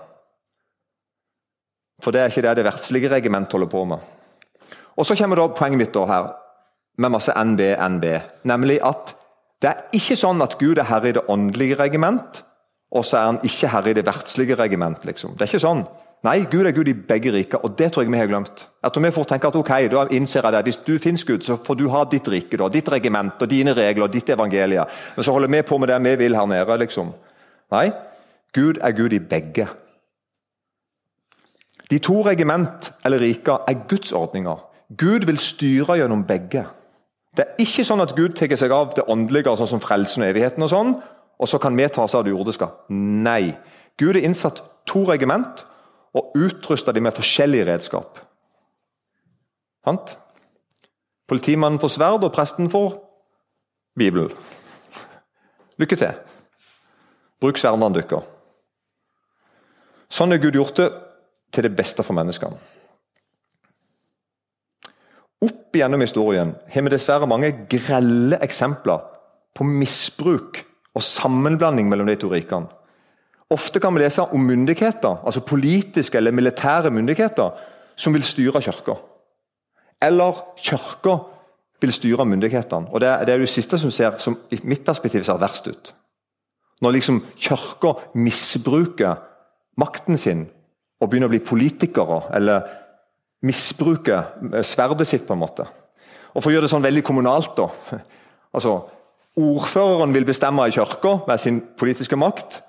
For 2.03 2.11
det 2.11 2.21
er 2.21 2.31
ikke 2.31 2.43
det 2.45 2.57
det 2.59 2.65
verdslige 2.67 3.11
regiment 3.11 3.51
holder 3.51 3.71
på 3.71 3.83
med. 3.85 3.97
Og 4.95 5.05
Så 5.05 5.15
kommer 5.15 5.35
da 5.35 5.47
poenget 5.47 5.77
mitt 5.77 5.93
da 5.93 6.05
her, 6.05 6.33
med 6.97 7.11
masse 7.11 7.31
NB, 7.31 7.61
NB. 7.89 8.05
Nemlig 8.43 8.79
at 8.83 9.15
det 9.61 9.69
er 9.71 9.83
ikke 9.97 10.15
sånn 10.19 10.41
at 10.43 10.57
Gud 10.59 10.79
er 10.79 10.87
herre 10.87 11.09
i 11.09 11.15
det 11.15 11.25
åndelige 11.31 11.75
regiment, 11.79 12.43
og 12.91 13.05
så 13.05 13.17
er 13.17 13.25
han 13.25 13.39
ikke 13.43 13.71
herre 13.71 13.91
i 13.91 13.93
det 13.97 14.05
verdslige 14.05 14.55
regiment. 14.55 15.05
liksom. 15.05 15.35
Det 15.35 15.41
er 15.41 15.51
ikke 15.51 15.67
sånn. 15.67 15.85
Nei, 16.23 16.39
Gud 16.49 16.65
er 16.65 16.73
Gud 16.73 16.87
i 16.87 16.93
begge 16.93 17.31
riker, 17.31 17.59
og 17.63 17.75
det 17.77 17.91
tror 17.91 18.03
jeg 18.03 18.11
vi 18.11 18.17
har 18.17 18.27
glemt. 18.27 18.65
Jeg 18.83 18.91
tror 18.91 19.03
vi 19.03 19.11
får 19.11 19.27
tenke 19.29 19.47
at 19.47 19.55
ok, 19.55 19.71
da 19.91 20.05
innser 20.15 20.41
jeg 20.41 20.53
det. 20.53 20.63
Hvis 20.63 20.79
du 20.85 20.97
finnes 20.99 21.23
Gud, 21.23 21.43
så 21.43 21.57
får 21.57 21.77
du 21.77 21.87
ha 21.93 22.03
ditt 22.09 22.27
rike, 22.31 22.57
da, 22.57 22.69
ditt 22.69 22.89
regiment 22.89 23.41
og 23.41 23.49
dine 23.49 23.75
regler 23.77 24.07
og 24.07 24.13
ditt 24.13 24.29
evangelie. 24.29 24.85
Men 25.15 25.23
så 25.23 25.35
holder 25.35 25.51
vi 25.53 25.61
på 25.61 25.77
med 25.77 25.91
det 25.91 25.99
vi 26.03 26.15
vil 26.23 26.35
her 26.35 26.45
nede, 26.49 26.77
liksom. 26.81 27.13
Nei, 27.71 27.91
Gud 28.55 28.79
er 28.81 28.95
Gud 28.95 29.13
i 29.13 29.19
begge 29.19 29.67
de 31.89 31.99
to 31.99 32.21
regiment 32.25 32.93
eller 33.05 33.21
riker 33.21 33.65
er 33.67 33.85
Guds 33.89 34.11
ordninger. 34.11 34.57
Gud 34.97 35.25
vil 35.25 35.37
styre 35.37 35.99
gjennom 35.99 36.25
begge. 36.25 36.65
Det 37.35 37.45
er 37.45 37.61
ikke 37.61 37.85
sånn 37.85 38.01
at 38.01 38.15
Gud 38.15 38.35
tar 38.37 38.53
seg 38.57 38.71
av 38.71 38.93
det 38.95 39.05
åndelige, 39.11 39.53
sånn 39.59 39.75
som 39.75 39.83
frelsen 39.83 40.23
og 40.23 40.31
evigheten, 40.31 40.63
og 40.63 40.71
sånn, 40.71 40.93
og 41.35 41.49
så 41.51 41.59
kan 41.59 41.75
vi 41.75 41.87
ta 41.91 42.05
oss 42.05 42.15
av 42.15 42.23
det 42.25 42.31
jordiske. 42.31 42.67
Nei. 42.95 43.55
Gud 43.99 44.15
har 44.15 44.23
innsatt 44.23 44.61
to 44.87 45.03
regiment 45.09 45.65
og 46.15 46.35
utrusta 46.39 46.93
dem 46.95 47.03
med 47.03 47.17
forskjellige 47.17 47.67
redskap. 47.67 48.21
Sant? 49.85 50.15
Politimannen 51.27 51.81
får 51.81 51.95
sverd, 51.97 52.23
og 52.23 52.33
presten 52.33 52.69
får 52.71 52.95
Bibelen. 53.99 54.31
Lykke 55.81 55.97
til. 55.99 56.15
Bruk 57.41 57.59
sverdene 57.59 57.91
deres. 57.97 58.31
Sånn 60.07 60.31
har 60.31 60.39
Gud 60.39 60.55
gjort 60.55 60.79
det 60.79 60.87
til 61.55 61.65
det 61.65 61.75
beste 61.75 62.03
for 62.03 62.17
menneskene. 62.17 62.57
Opp 65.45 65.75
gjennom 65.77 66.01
historien 66.01 66.53
har 66.71 66.85
vi 66.85 66.93
dessverre 66.93 67.27
mange 67.29 67.51
grelle 67.71 68.39
eksempler 68.43 69.03
på 69.55 69.67
misbruk 69.67 70.61
og 70.95 71.03
sammenblanding 71.03 71.89
mellom 71.91 72.07
de 72.09 72.17
to 72.19 72.31
rikene. 72.31 72.71
Ofte 73.53 73.79
kan 73.79 73.93
vi 73.93 74.01
lese 74.01 74.23
om 74.25 74.41
myndigheter, 74.41 75.19
altså 75.25 75.43
politiske 75.45 76.17
eller 76.17 76.33
militære 76.33 76.89
myndigheter, 76.91 77.51
som 77.95 78.13
vil 78.15 78.23
styre 78.25 78.61
kirka. 78.61 78.95
Eller 80.01 80.39
kirka 80.57 81.17
vil 81.81 81.93
styre 81.93 82.25
myndighetene. 82.25 82.89
Og 82.89 83.01
Det 83.01 83.09
er 83.09 83.25
det, 83.25 83.49
siste 83.49 83.77
som 83.77 83.91
ser, 83.91 84.17
som 84.17 84.37
i 84.51 84.59
mitt 84.63 84.85
perspektiv 84.85 85.23
ser 85.23 85.37
verst 85.37 85.67
ut. 85.67 85.93
Når 86.81 86.91
liksom 86.91 87.23
kirka 87.37 87.93
misbruker 88.15 89.15
makten 89.77 90.17
sin 90.17 90.47
og 91.05 91.11
begynner 91.11 91.29
å 91.29 91.35
bli 91.35 91.43
politikere, 91.45 92.23
eller 92.35 92.65
misbruker 93.45 94.61
sverdet 94.65 95.07
sitt, 95.07 95.25
på 95.27 95.35
en 95.35 95.43
måte. 95.43 95.67
Og 96.33 96.41
For 96.41 96.49
å 96.49 96.55
gjøre 96.55 96.67
det 96.67 96.73
sånn 96.73 96.85
veldig 96.85 97.05
kommunalt 97.05 97.53
da, 97.57 97.69
altså 98.55 98.79
Ordføreren 99.35 100.13
vil 100.15 100.23
bestemme 100.23 100.63
i 100.63 100.71
kirka 100.71 101.17
med 101.27 101.41
sin 101.43 101.57
politiske 101.75 102.15
makt. 102.15 102.61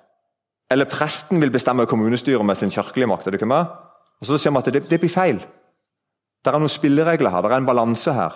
Eller 0.70 0.88
presten 0.90 1.38
vil 1.38 1.52
bestemme 1.54 1.84
i 1.86 1.86
kommunestyret 1.86 2.42
med 2.42 2.58
sin 2.58 2.72
kirkelige 2.74 3.06
makt. 3.06 3.26
er 3.26 3.30
det 3.30 3.38
ikke 3.38 3.46
med? 3.46 3.70
Og 4.20 4.26
Så 4.26 4.38
sier 4.38 4.50
vi 4.50 4.58
at 4.58 4.72
det, 4.74 4.90
det 4.90 4.98
blir 4.98 5.12
feil. 5.12 5.38
Det 6.42 6.50
er 6.50 6.58
noen 6.58 6.68
spilleregler 6.68 7.30
her, 7.30 7.42
det 7.42 7.52
er 7.52 7.62
en 7.62 7.70
balanse 7.70 8.12
her. 8.12 8.34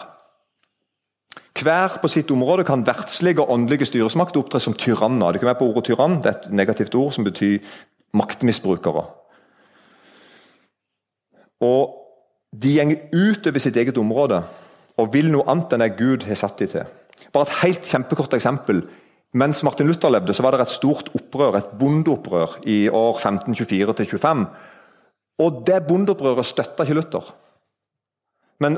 Hver 1.59 1.99
på 2.01 2.09
sitt 2.09 2.31
område 2.31 2.65
kan 2.65 2.87
verdslige 2.87 3.43
og 3.43 3.51
åndelige 3.51 3.91
styresmakter 3.91 4.41
opptre 4.41 4.61
som 4.61 4.75
tyranner. 4.75 5.33
Det 5.33 5.41
ikke 5.41 5.51
med 5.51 5.59
på 5.59 5.67
ordet 5.67 5.85
tyrann, 5.91 6.21
det 6.23 6.31
er 6.31 6.39
et 6.39 6.53
negativt 6.53 6.95
ord 6.95 7.13
som 7.13 7.27
betyr 7.27 7.59
maktmisbrukere. 8.15 9.05
Og 11.61 11.97
De 12.51 12.73
går 12.75 13.13
utover 13.15 13.63
sitt 13.63 13.77
eget 13.79 13.99
område 13.99 14.41
og 14.99 15.13
vil 15.15 15.29
noe 15.31 15.47
annet 15.47 15.77
enn 15.77 15.85
det 15.85 15.93
Gud 16.01 16.25
har 16.27 16.39
satt 16.41 16.59
dem 16.59 16.71
til. 16.73 16.89
Bare 17.31 17.47
et 17.47 17.61
helt 17.63 17.87
kjempekort 17.87 18.35
eksempel. 18.35 18.83
Mens 19.39 19.63
Martin 19.63 19.87
Luther 19.87 20.11
levde, 20.11 20.35
så 20.35 20.43
var 20.43 20.57
det 20.57 20.65
et 20.65 20.73
stort 20.75 21.13
opprør, 21.15 21.61
et 21.61 21.71
bondeopprør 21.79 22.59
i 22.67 22.89
år 22.89 23.21
1524-25. 23.21 24.43
Og 25.41 25.63
Det 25.67 25.79
bondeopprøret 25.87 26.47
støtta 26.47 26.85
ikke 26.85 26.99
Luther. 26.99 27.31
Men 28.61 28.77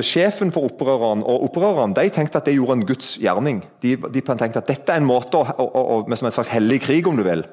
sjefen 0.00 0.52
for 0.52 0.64
opprørerne 0.70 1.26
og 1.26 1.50
opprørerne 1.50 1.94
de 1.98 2.08
tenkte 2.08 2.38
at 2.38 2.46
det 2.46 2.54
gjorde 2.54 2.78
en 2.78 2.86
Guds 2.86 3.16
gjerning. 3.20 3.64
De, 3.82 3.96
de 3.96 4.20
tenkte 4.22 4.62
at 4.62 4.70
dette 4.70 4.92
er 4.92 5.02
en 5.02 5.08
måte 5.08 5.36
å, 5.36 5.44
å, 5.44 5.82
å, 5.98 5.98
med 6.08 6.16
som 6.16 6.30
en 6.30 6.32
slags 6.32 6.54
hellig 6.54 6.80
krig, 6.86 7.06
om 7.06 7.18
du 7.18 7.24
vil. 7.26 7.44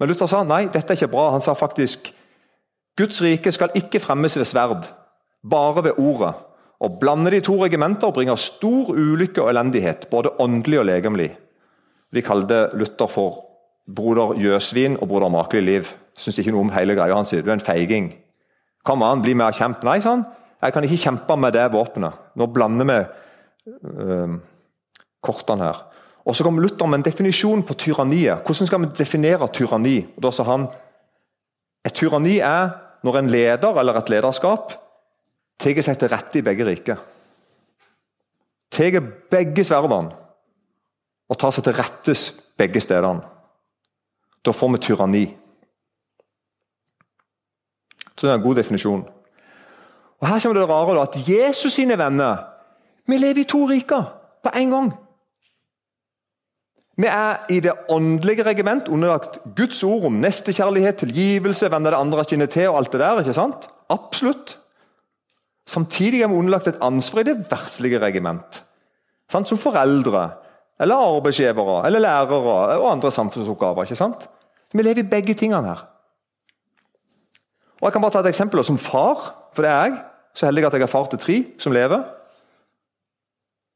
Men 0.00 0.10
Luther 0.10 0.26
sa 0.26 0.42
nei, 0.42 0.64
dette 0.66 0.90
er 0.90 0.98
ikke 0.98 1.12
bra. 1.12 1.28
Han 1.36 1.44
sa 1.44 1.54
faktisk 1.54 2.10
Guds 3.00 3.22
rike 3.24 3.52
skal 3.52 3.72
ikke 3.78 4.02
fremmes 4.02 4.36
ved 4.36 4.48
sverd, 4.48 4.90
bare 5.50 5.84
ved 5.88 5.98
ordet. 5.98 6.34
Og 6.80 6.96
blande 7.00 7.30
de 7.32 7.40
to 7.44 7.58
regimenter 7.64 8.12
bringer 8.12 8.36
stor 8.40 8.92
ulykke 8.92 9.42
og 9.42 9.50
elendighet, 9.52 10.06
både 10.10 10.32
åndelig 10.40 10.80
og 10.80 10.86
legemlig. 10.88 11.30
De 12.14 12.22
kalte 12.24 12.68
Luther 12.74 13.08
for 13.08 13.44
broder 13.96 14.34
Jøsvin 14.40 14.96
og 15.00 15.08
broder 15.08 15.28
Makelig 15.28 15.62
liv. 15.62 15.92
Syns 16.16 16.40
ikke 16.40 16.52
noe 16.54 16.66
om 16.66 16.72
hele 16.74 16.96
greia. 16.98 17.16
Han 17.16 17.28
sier 17.28 17.44
du 17.44 17.50
er 17.50 17.58
en 17.58 17.64
feiging. 17.64 18.10
Kom 18.84 19.04
an, 19.04 19.22
bli 19.24 19.34
med 19.36 19.50
og 19.50 19.56
kjemp. 19.60 19.84
Nei, 19.86 20.00
sånn. 20.04 20.24
Jeg 20.60 20.74
kan 20.74 20.84
ikke 20.84 21.04
kjempe 21.04 21.36
med 21.40 21.54
det 21.56 21.68
våpenet. 21.72 22.16
Nå 22.36 22.48
blander 22.52 22.88
vi 22.88 22.98
øh, 24.04 24.36
kortene 25.24 25.68
her. 25.68 25.80
Og 26.24 26.36
Så 26.36 26.44
kommer 26.44 26.62
Luther 26.62 26.86
med 26.86 27.00
en 27.00 27.08
definisjon 27.08 27.62
på 27.64 27.74
tyranniet. 27.74 28.44
Hvordan 28.44 28.68
skal 28.68 28.80
vi 28.82 28.92
definere 28.98 29.48
tyranni? 29.52 29.98
Og 30.16 30.22
da 30.24 30.32
sa 30.32 30.44
han 30.48 30.68
et 31.84 31.96
tyranni 31.96 32.38
er 32.44 32.74
når 33.02 33.18
en 33.18 33.30
leder 33.32 33.80
eller 33.80 33.96
et 33.98 34.12
lederskap 34.12 34.74
tar 35.60 35.82
seg 35.84 35.98
til 36.00 36.10
rette 36.12 36.40
i 36.40 36.44
begge 36.44 36.66
riker. 36.66 37.00
Tar 38.70 39.00
begge 39.32 39.64
sverdene 39.66 40.16
og 41.30 41.38
tar 41.38 41.52
seg 41.54 41.66
til 41.66 41.76
rettes 41.78 42.24
begge 42.58 42.82
stedene. 42.82 43.22
Da 44.40 44.52
får 44.56 44.72
vi 44.72 44.82
tyranni. 44.82 45.24
Så 48.16 48.26
det 48.26 48.32
er 48.32 48.38
en 48.38 48.44
god 48.44 48.56
definisjon. 48.60 49.04
Og 50.20 50.28
Her 50.28 50.40
kommer 50.40 50.60
det 50.60 50.68
rare 50.68 50.96
da, 50.96 51.04
at 51.08 51.28
Jesus 51.28 51.72
sine 51.72 51.96
venner 51.98 52.46
Vi 53.08 53.16
lever 53.18 53.40
i 53.40 53.48
to 53.48 53.64
riker 53.66 54.02
på 54.44 54.50
en 54.54 54.70
gang. 54.70 54.90
Vi 57.00 57.08
er 57.08 57.46
i 57.48 57.60
det 57.64 57.72
åndelige 57.88 58.44
regiment 58.44 58.88
underlagt 58.92 59.38
Guds 59.56 59.82
ord 59.86 60.04
om 60.10 60.18
nestekjærlighet, 60.20 60.98
tilgivelse, 61.00 61.70
venner 61.72 61.94
det 61.94 62.00
andre 62.00 62.24
kjenner 62.28 62.50
til 62.50 62.68
og 62.68 62.80
alt 62.80 62.92
det 62.92 63.00
der. 63.00 63.20
ikke 63.22 63.36
sant? 63.36 63.68
Absolutt. 63.88 64.58
Samtidig 65.66 66.22
er 66.22 66.28
vi 66.28 66.34
underlagt 66.34 66.68
et 66.68 66.80
ansvar 66.82 67.22
i 67.22 67.30
det 67.30 67.38
verdslige 67.50 68.00
regiment. 68.02 68.62
Sant? 69.30 69.48
Som 69.48 69.58
foreldre, 69.58 70.30
eller 70.80 71.06
arbeidsgivere, 71.16 71.86
eller 71.86 72.02
lærere 72.02 72.78
og 72.80 72.90
andre 72.92 73.10
samfunnsoppgaver. 73.10 73.82
ikke 73.82 73.96
sant? 73.96 74.28
Vi 74.72 74.82
lever 74.82 75.04
i 75.04 75.08
begge 75.08 75.34
tingene 75.34 75.66
her. 75.66 75.86
Og 77.80 77.86
Jeg 77.86 77.92
kan 77.92 78.02
bare 78.02 78.10
ta 78.10 78.20
et 78.20 78.26
eksempel 78.34 78.64
som 78.64 78.78
far, 78.78 79.34
for 79.54 79.62
det 79.62 79.70
er 79.70 79.84
jeg. 79.84 80.00
Så 80.34 80.46
heldig 80.46 80.66
at 80.66 80.72
jeg 80.72 80.82
har 80.82 80.86
far 80.86 81.06
til 81.06 81.18
tre 81.18 81.44
som 81.58 81.72
lever. 81.72 82.02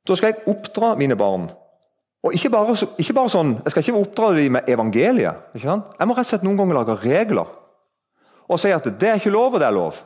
Da 0.08 0.14
skal 0.14 0.34
jeg 0.34 0.48
oppdra 0.48 0.94
mine 0.94 1.16
barn. 1.16 1.48
Og 2.24 2.32
ikke 2.32 2.50
bare, 2.50 2.74
ikke 2.98 3.12
bare 3.12 3.28
sånn, 3.28 3.50
Jeg 3.64 3.70
skal 3.70 3.82
ikke 3.82 4.00
oppdra 4.00 4.30
dem 4.34 4.52
med 4.52 4.68
evangeliet. 4.68 5.34
ikke 5.54 5.68
sant? 5.68 5.84
Jeg 5.98 6.08
må 6.08 6.14
rett 6.16 6.24
og 6.24 6.30
slett 6.32 6.46
noen 6.46 6.56
ganger 6.56 6.74
lage 6.74 6.96
regler. 7.04 7.46
Og 8.48 8.60
si 8.60 8.70
at 8.72 8.84
det 8.84 9.08
er 9.08 9.20
ikke 9.20 9.32
lov, 9.32 9.54
og 9.54 9.60
det 9.60 9.66
er 9.68 9.72
lov. 9.76 10.00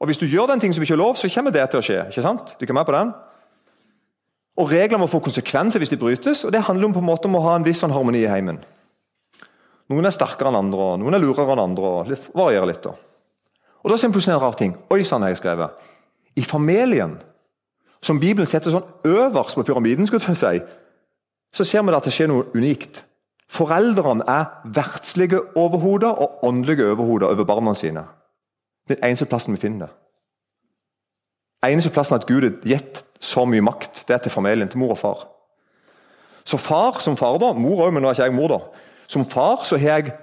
Og 0.00 0.06
Hvis 0.08 0.18
du 0.18 0.26
gjør 0.26 0.46
den 0.48 0.60
ting 0.60 0.72
som 0.74 0.82
ikke 0.82 0.94
er 0.94 1.04
lov, 1.04 1.14
så 1.16 1.28
kommer 1.28 1.52
det 1.52 1.70
til 1.70 1.78
å 1.78 1.82
skje. 1.82 2.08
ikke 2.08 2.22
sant? 2.22 2.56
Du 2.58 2.66
kan 2.66 2.74
med 2.74 2.86
på 2.86 2.92
den? 2.92 3.12
Og 4.56 4.70
Regler 4.70 4.98
må 4.98 5.06
få 5.08 5.20
konsekvenser 5.20 5.78
hvis 5.80 5.88
de 5.92 5.96
brytes, 5.96 6.44
og 6.44 6.52
det 6.52 6.60
handler 6.66 6.86
om 6.86 6.92
på 6.92 6.98
en 7.00 7.06
måte 7.06 7.28
om 7.28 7.36
å 7.36 7.42
ha 7.42 7.54
en 7.56 7.64
viss 7.64 7.80
sånn 7.80 7.92
harmoni 7.92 8.24
i 8.24 8.28
heimen. 8.28 8.58
Noen 9.88 10.06
er 10.06 10.10
sterkere 10.12 10.48
enn 10.48 10.56
andre, 10.58 10.80
og 10.80 11.00
noen 11.00 11.14
er 11.14 11.20
lurere 11.20 11.52
enn 11.52 11.62
andre. 11.68 11.84
og 11.84 12.08
det 12.08 12.18
varierer 12.34 12.66
litt 12.66 12.82
da. 12.82 12.92
Og 13.84 13.90
Da 13.90 13.96
ser 13.96 14.08
vi 14.08 14.14
plutselig 14.14 14.34
en 14.34 14.40
rar 14.40 14.54
ting. 14.54 14.76
Oi 14.90 15.02
sann, 15.04 15.22
har 15.22 15.28
jeg 15.28 15.38
skrevet. 15.42 15.70
I 16.36 16.42
familien, 16.42 17.18
som 18.00 18.18
Bibelen 18.18 18.46
setter 18.46 18.70
sånn 18.70 18.84
øverst 19.04 19.54
på 19.54 19.64
pyramiden, 19.64 20.06
skulle 20.06 20.22
jeg 20.26 20.36
si, 20.36 20.62
så 21.52 21.64
ser 21.64 21.84
vi 21.84 21.94
at 21.94 22.06
det 22.06 22.14
skjer 22.14 22.30
noe 22.30 22.48
unikt. 22.56 23.02
Foreldrene 23.52 24.24
er 24.28 24.48
verdslige 24.64 25.42
overhoder 25.60 26.16
og 26.24 26.44
åndelige 26.48 26.86
overhoder 26.94 27.34
over 27.34 27.44
barna 27.48 27.74
sine. 27.76 28.06
Den 28.88 29.02
eneste 29.04 29.28
plassen 29.28 29.54
vi 29.54 29.60
finner 29.60 29.86
det. 29.86 29.96
Eneste 31.68 31.92
plassen 31.94 32.16
at 32.16 32.26
Gud 32.26 32.42
har 32.42 32.56
gitt 32.66 33.04
så 33.22 33.44
mye 33.46 33.62
makt, 33.62 34.02
det 34.08 34.16
er 34.16 34.22
til 34.24 34.34
familien, 34.34 34.68
til 34.68 34.80
mor 34.82 34.96
og 34.96 34.98
far. 34.98 35.26
Så 36.44 36.58
far 36.58 36.98
som 37.04 37.16
far, 37.16 37.36
da, 37.38 37.52
mor 37.54 37.84
òg, 37.84 37.92
men 37.94 38.02
nå 38.02 38.10
er 38.10 38.16
ikke 38.16 38.26
jeg 38.26 38.34
mor, 38.34 38.50
da. 38.50 38.86
Som 39.06 39.26
far 39.28 39.62
så 39.68 39.78
har 39.78 40.00
jeg, 40.00 40.16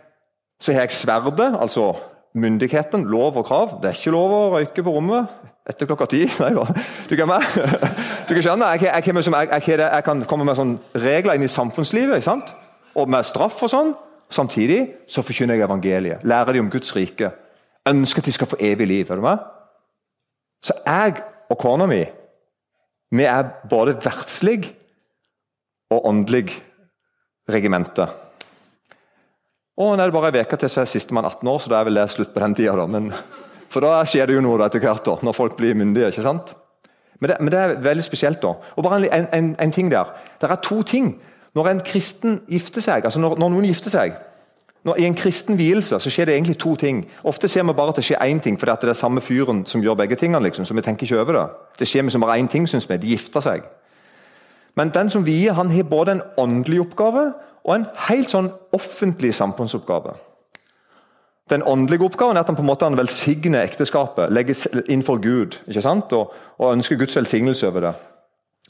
så 0.59 0.73
har 0.75 0.83
jeg 0.83 0.97
sverdet, 0.97 1.53
altså 1.55 1.93
myndigheten, 2.35 3.05
lov 3.07 3.37
og 3.39 3.45
krav. 3.47 3.77
Det 3.79 3.87
er 3.87 3.95
ikke 3.95 4.15
lov 4.17 4.35
å 4.35 4.41
røyke 4.57 4.83
på 4.83 4.95
rommet 4.97 5.31
etter 5.69 5.89
klokka 5.89 6.07
ti. 6.09 6.23
Nei 6.43 6.51
da. 6.57 6.65
Du 7.09 7.15
kan, 7.19 7.33
du 8.27 8.33
kan 8.33 8.43
skjønne, 8.45 8.71
jeg, 8.75 8.87
jeg, 8.89 9.15
jeg, 9.15 9.79
jeg, 9.79 10.05
kan 10.05 10.23
komme 10.29 10.47
med 10.47 10.57
sånne 10.59 11.03
regler 11.05 11.37
inn 11.37 11.45
i 11.45 11.51
samfunnslivet, 11.51 12.25
sant? 12.25 12.55
og 12.99 13.09
med 13.11 13.27
straff 13.27 13.61
og 13.63 13.71
sånn. 13.71 13.93
Samtidig 14.33 14.81
så 15.09 15.23
forkynner 15.25 15.57
jeg 15.57 15.65
evangeliet. 15.65 16.25
Lærer 16.27 16.53
de 16.53 16.61
om 16.61 16.69
Guds 16.73 16.91
rike 16.97 17.31
ønsker 17.89 18.21
at 18.21 18.27
de 18.29 18.33
skal 18.35 18.49
få 18.51 18.59
evig 18.61 18.87
liv. 18.89 19.09
er 19.09 19.17
du 19.17 19.23
med? 19.25 19.45
Så 20.61 20.75
jeg 20.85 21.21
og 21.49 21.57
kona 21.57 21.87
mi 21.89 22.03
vi 23.09 23.25
er 23.25 23.47
både 23.69 23.95
verdslig 23.97 24.69
og 25.89 26.05
åndelig 26.05 26.51
regimente. 27.49 28.05
Og 29.79 29.95
Nå 29.95 30.03
er 30.03 30.11
det 30.11 30.13
bare 30.13 30.29
ei 30.35 30.43
uke 30.43 30.59
til 30.59 30.69
så 30.69 30.83
er 30.83 30.91
sistemann 30.91 31.25
18 31.25 31.47
år, 31.47 31.59
så 31.59 31.71
da 31.71 31.79
er 31.79 31.87
vel 31.87 31.97
det 31.97 32.09
slutt 32.11 32.33
på 32.35 32.43
den 32.43 32.53
tida. 32.53 32.75
Da. 32.77 32.85
Men, 32.85 33.09
for 33.69 33.85
da 33.85 34.03
skjer 34.05 34.29
det 34.29 34.35
jo 34.37 34.43
noe 34.45 34.61
etter 34.65 34.81
hvert, 34.83 35.05
da, 35.05 35.17
når 35.21 35.35
folk 35.37 35.57
blir 35.57 35.77
myndige. 35.77 36.09
ikke 36.09 36.25
sant? 36.25 36.55
Men 37.19 37.29
det, 37.29 37.37
men 37.39 37.51
det, 37.51 37.59
er 37.59 37.75
veldig 37.83 38.03
spesielt. 38.03 38.41
da. 38.41 38.55
Og 38.75 38.83
bare 38.83 39.09
en, 39.13 39.27
en, 39.33 39.55
en 39.59 39.71
ting 39.71 39.91
der. 39.91 40.13
Det 40.41 40.49
er 40.49 40.55
to 40.63 40.81
ting. 40.81 41.17
Når 41.55 41.67
en 41.67 41.79
kristen 41.85 42.41
gifter 42.49 42.81
seg, 42.81 43.05
altså 43.05 43.19
når, 43.19 43.37
når 43.37 43.49
noen 43.49 43.65
gifter 43.65 43.89
seg 43.89 44.17
når, 44.83 44.99
I 44.99 45.05
en 45.09 45.15
kristen 45.15 45.57
vielse 45.59 45.97
så 45.99 46.11
skjer 46.11 46.29
det 46.29 46.35
egentlig 46.37 46.57
to 46.57 46.75
ting. 46.79 47.01
Ofte 47.27 47.47
ser 47.51 47.65
vi 47.67 47.73
bare 47.75 47.91
at 47.91 47.97
det 47.99 48.05
skjer 48.07 48.21
én 48.23 48.39
ting, 48.39 48.59
fordi 48.59 48.77
det 48.81 48.93
er 48.93 48.95
samme 48.95 49.21
fyren 49.21 49.65
som 49.67 49.81
gjør 49.83 49.97
begge 49.99 50.15
tingene. 50.15 50.43
liksom, 50.43 50.65
så 50.65 50.73
vi 50.73 50.81
tenker 50.81 51.03
ikke 51.03 51.19
over 51.19 51.33
Det 51.33 51.79
Det 51.79 51.87
skjer 51.87 52.01
med 52.01 52.11
som 52.11 52.21
bare 52.21 52.39
én 52.39 52.47
ting, 52.47 52.67
syns 52.67 52.89
vi. 52.89 52.97
De 52.97 53.07
gifter 53.07 53.41
seg. 53.41 53.63
Men 54.75 54.89
den 54.89 55.09
som 55.09 55.25
vier, 55.25 55.53
han 55.53 55.69
har 55.69 55.83
både 55.83 56.11
en 56.11 56.21
åndelig 56.37 56.79
oppgave 56.81 57.33
og 57.65 57.75
en 57.75 57.85
helt 58.07 58.29
sånn 58.29 58.51
offentlig 58.71 59.33
samfunnsoppgave. 59.35 60.13
Den 61.49 61.63
åndelige 61.65 62.05
oppgaven 62.05 62.37
er 62.37 62.43
at 62.43 62.49
han 62.51 62.57
på 62.57 62.61
en 62.61 62.69
måte 62.69 62.89
velsigner 62.97 63.63
ekteskapet, 63.65 64.29
legger 64.29 64.83
inn 64.91 65.01
for 65.05 65.21
Gud 65.21 65.57
ikke 65.65 65.81
sant? 65.81 66.13
Og, 66.13 66.33
og 66.59 66.75
ønsker 66.75 66.99
Guds 66.99 67.17
velsignelse 67.17 67.67
over 67.67 67.87
det. 67.87 67.93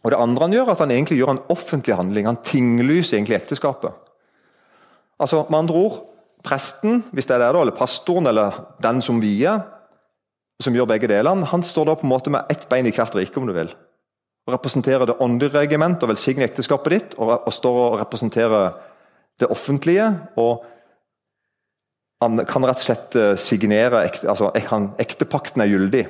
Og 0.03 0.11
Det 0.11 0.19
andre 0.19 0.45
han 0.47 0.53
gjør, 0.55 0.69
er 0.69 0.77
at 0.77 0.83
han 0.85 0.93
egentlig 0.95 1.17
gjør 1.19 1.33
en 1.33 1.41
offentlig 1.51 1.95
handling. 1.95 2.29
Han 2.29 2.39
tinglyser 2.43 3.17
egentlig 3.17 3.35
ekteskapet. 3.35 3.91
Altså, 5.19 5.43
Med 5.49 5.59
andre 5.59 5.75
ord, 5.75 5.99
presten, 6.43 7.03
hvis 7.11 7.27
det 7.27 7.35
er 7.35 7.51
det, 7.51 7.59
eller 7.59 7.75
pastoren 7.75 8.27
eller 8.27 8.63
den 8.83 9.01
som 9.01 9.19
vier, 9.21 9.59
som 10.63 10.75
gjør 10.75 10.87
begge 10.87 11.07
delene, 11.07 11.45
han 11.45 11.63
står 11.63 11.85
da 11.85 11.95
på 11.99 12.07
en 12.07 12.13
måte 12.13 12.31
med 12.31 12.47
ett 12.51 12.67
bein 12.69 12.87
i 12.87 12.95
hvert 12.95 13.15
rike, 13.15 13.37
om 13.37 13.47
du 13.47 13.53
vil. 13.53 13.75
og 14.47 14.53
representerer 14.53 15.05
det 15.05 15.19
åndelige 15.21 15.59
regiment 15.59 16.03
og 16.03 16.09
velsigner 16.09 16.47
ekteskapet 16.47 16.91
ditt, 16.91 17.15
og, 17.19 17.43
og 17.45 17.53
står 17.53 17.75
og 17.83 17.99
representerer 17.99 18.71
det 19.39 19.47
offentlige. 19.51 20.15
og 20.35 20.63
han 22.19 22.41
kan 22.45 22.65
rett 22.67 22.81
og 22.81 22.83
slett 22.83 23.15
eh, 23.15 23.35
signere 23.39 24.03
altså 24.27 24.51
Ektepakten 24.99 25.63
er 25.63 25.71
gyldig. 25.71 26.07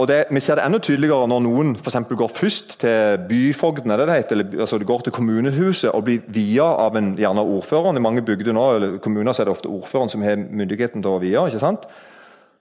Og 0.00 0.08
det, 0.08 0.24
Vi 0.30 0.40
ser 0.40 0.56
det 0.56 0.64
enda 0.64 0.78
tydeligere 0.80 1.28
når 1.28 1.42
noen 1.44 1.74
for 1.76 2.16
går 2.16 2.32
først 2.32 2.78
til 2.80 3.18
byfogden 3.28 3.90
eller 3.90 4.06
det 4.06 4.14
heter, 4.14 4.36
eller 4.36 4.60
altså 4.64 4.78
går 4.78 5.00
til 5.00 5.12
kommunehuset 5.12 5.90
og 5.90 6.04
blir 6.04 6.22
via 6.28 6.64
av 6.64 6.96
en 6.96 7.12
gjerne 7.16 7.44
ordføreren. 7.44 7.96
I 7.96 8.00
mange 8.00 8.22
bygder 8.22 8.52
nå, 8.52 8.64
eller 8.76 8.98
kommuner 8.98 9.32
så 9.32 9.42
er 9.42 9.50
det 9.50 9.52
ofte 9.52 9.68
ordføreren 9.68 10.08
som 10.08 10.22
har 10.22 10.36
myndigheten 10.36 11.02
til 11.02 11.10
å 11.12 11.20
vie. 11.20 11.36
ikke 11.36 11.60
sant? 11.60 11.84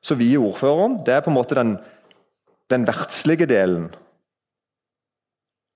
Så 0.04 0.16
vier 0.16 0.44
ordføreren. 0.44 1.00
Det 1.06 1.14
er 1.14 1.22
på 1.22 1.32
en 1.32 1.38
måte 1.38 1.56
den, 1.56 1.78
den 2.70 2.86
verdslige 2.88 3.48
delen. 3.48 3.90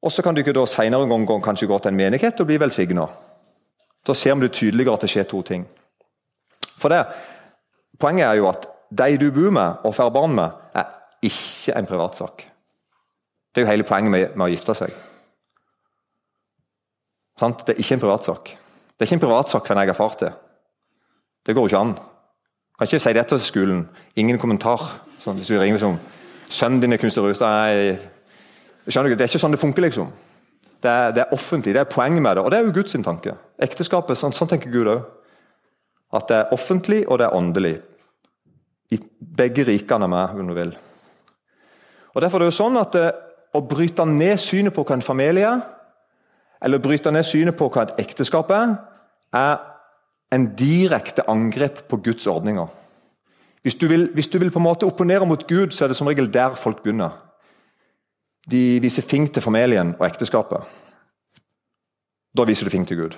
Og 0.04 0.12
Så 0.12 0.22
kan 0.22 0.36
du 0.36 0.42
ikke 0.42 0.54
da 0.54 0.66
senere 0.66 1.04
en 1.04 1.26
gang 1.26 1.42
kanskje 1.42 1.68
gå 1.68 1.80
til 1.80 1.90
en 1.90 1.98
menighet 1.98 2.40
og 2.40 2.46
bli 2.46 2.60
velsigna. 2.60 3.08
Da 4.06 4.14
ser 4.14 4.36
vi 4.36 4.48
tydeligere 4.48 4.94
at 4.94 5.02
det 5.02 5.10
skjer 5.10 5.28
to 5.30 5.42
ting. 5.42 5.66
For 6.78 6.94
det, 6.94 7.06
Poenget 8.00 8.28
er 8.28 8.40
jo 8.40 8.50
at 8.50 8.68
de 8.92 9.18
du 9.18 9.30
bor 9.32 9.54
med 9.56 9.86
og 9.88 9.96
får 9.96 10.10
barn 10.14 10.36
med, 10.36 10.50
er 10.76 10.84
ikke 11.24 11.76
en 11.78 11.88
privatsak. 11.88 12.44
Det 13.56 13.62
er 13.62 13.66
jo 13.66 13.72
hele 13.72 13.88
poenget 13.88 14.12
med, 14.12 14.34
med 14.36 14.46
å 14.46 14.52
gifte 14.52 14.76
seg. 14.76 14.92
Sant? 17.40 17.64
Det 17.68 17.76
er 17.76 17.80
ikke 17.80 17.96
en 17.96 18.04
privatsak. 18.04 18.52
Det 18.52 19.04
er 19.04 19.08
ikke 19.08 19.20
en 19.20 19.24
privatsak 19.24 19.68
hvem 19.68 19.82
jeg 19.82 19.94
er 19.94 19.98
far 19.98 20.18
til. 20.20 20.36
Det 21.46 21.56
går 21.56 21.68
jo 21.68 21.72
ikke 21.72 21.84
an. 21.86 21.96
Jeg 21.96 22.78
kan 22.78 22.90
ikke 22.90 23.04
si 23.06 23.16
dette 23.16 23.38
til 23.38 23.48
skolen. 23.48 23.82
Ingen 24.20 24.40
kommentar. 24.40 24.84
Sånn, 25.24 25.40
hvis 25.40 25.52
du 25.52 25.60
ringer 25.60 25.80
som 25.82 25.98
Sønnen 26.46 26.78
din 26.78 26.94
er 26.94 27.00
kunstnerruta. 27.02 27.48
Skjønner 28.86 29.10
du? 29.10 29.16
Det 29.18 29.26
er 29.26 29.32
ikke 29.32 29.40
sånn 29.42 29.56
det 29.56 29.60
funker, 29.60 29.82
liksom. 29.82 30.12
Det 30.84 30.92
er, 30.92 31.12
det 31.16 31.24
er, 31.24 31.34
offentlig, 31.34 31.74
det 31.74 31.82
er 31.82 31.90
poenget 31.90 32.22
med 32.22 32.36
det. 32.38 32.44
Og 32.44 32.52
det 32.52 32.60
er 32.60 32.66
jo 32.68 32.74
Guds 32.76 32.96
tanke. 33.06 33.36
Ekteskapet, 33.62 34.18
sånn, 34.20 34.36
sånn 34.36 34.52
tenker 34.52 34.74
Gud 34.74 34.90
òg. 34.92 35.06
At 36.16 36.28
det 36.30 36.38
er 36.38 36.54
offentlig, 36.56 37.04
og 37.08 37.20
det 37.20 37.28
er 37.28 37.38
åndelig. 37.38 37.76
I 38.94 39.00
begge 39.38 39.66
rikene 39.66 40.08
med, 40.08 40.36
om 40.40 40.52
du 40.52 40.56
vil. 40.58 40.76
Og 42.14 42.22
Derfor 42.22 42.40
er 42.40 42.46
det 42.46 42.52
jo 42.54 42.60
sånn 42.60 42.78
at 42.80 42.96
det, 42.96 43.06
eh, 43.10 43.22
å 43.56 43.62
bryte 43.64 44.04
ned 44.04 44.36
synet 44.44 44.76
på 44.76 44.84
hva 44.84 44.98
en 44.98 45.06
familie 45.06 45.48
er, 45.48 45.62
eller 46.62 46.82
bryte 46.84 47.12
ned 47.12 47.24
synet 47.24 47.56
på 47.56 47.70
hva 47.72 47.86
et 47.86 48.02
ekteskap 48.04 48.50
er, 48.52 48.74
er 49.32 49.62
en 50.36 50.50
direkte 50.60 51.24
angrep 51.32 51.86
på 51.88 52.02
Guds 52.04 52.28
ordninger. 52.28 52.68
Hvis 53.64 53.80
du, 53.80 53.88
vil, 53.88 54.10
hvis 54.14 54.28
du 54.28 54.38
vil 54.40 54.52
på 54.52 54.60
en 54.60 54.68
måte 54.68 54.86
opponere 54.86 55.26
mot 55.26 55.48
Gud, 55.48 55.72
så 55.72 55.86
er 55.86 55.94
det 55.94 55.98
som 55.98 56.08
regel 56.08 56.28
der 56.34 56.58
folk 56.60 56.84
begynner. 56.84 57.16
De 58.52 58.80
viser 58.82 59.06
fing 59.06 59.26
til 59.34 59.44
familien 59.44 59.96
og 59.98 60.06
ekteskapet. 60.08 60.66
Da 62.36 62.46
viser 62.46 62.68
du 62.68 62.74
fing 62.74 62.86
til 62.88 63.00
Gud. 63.00 63.16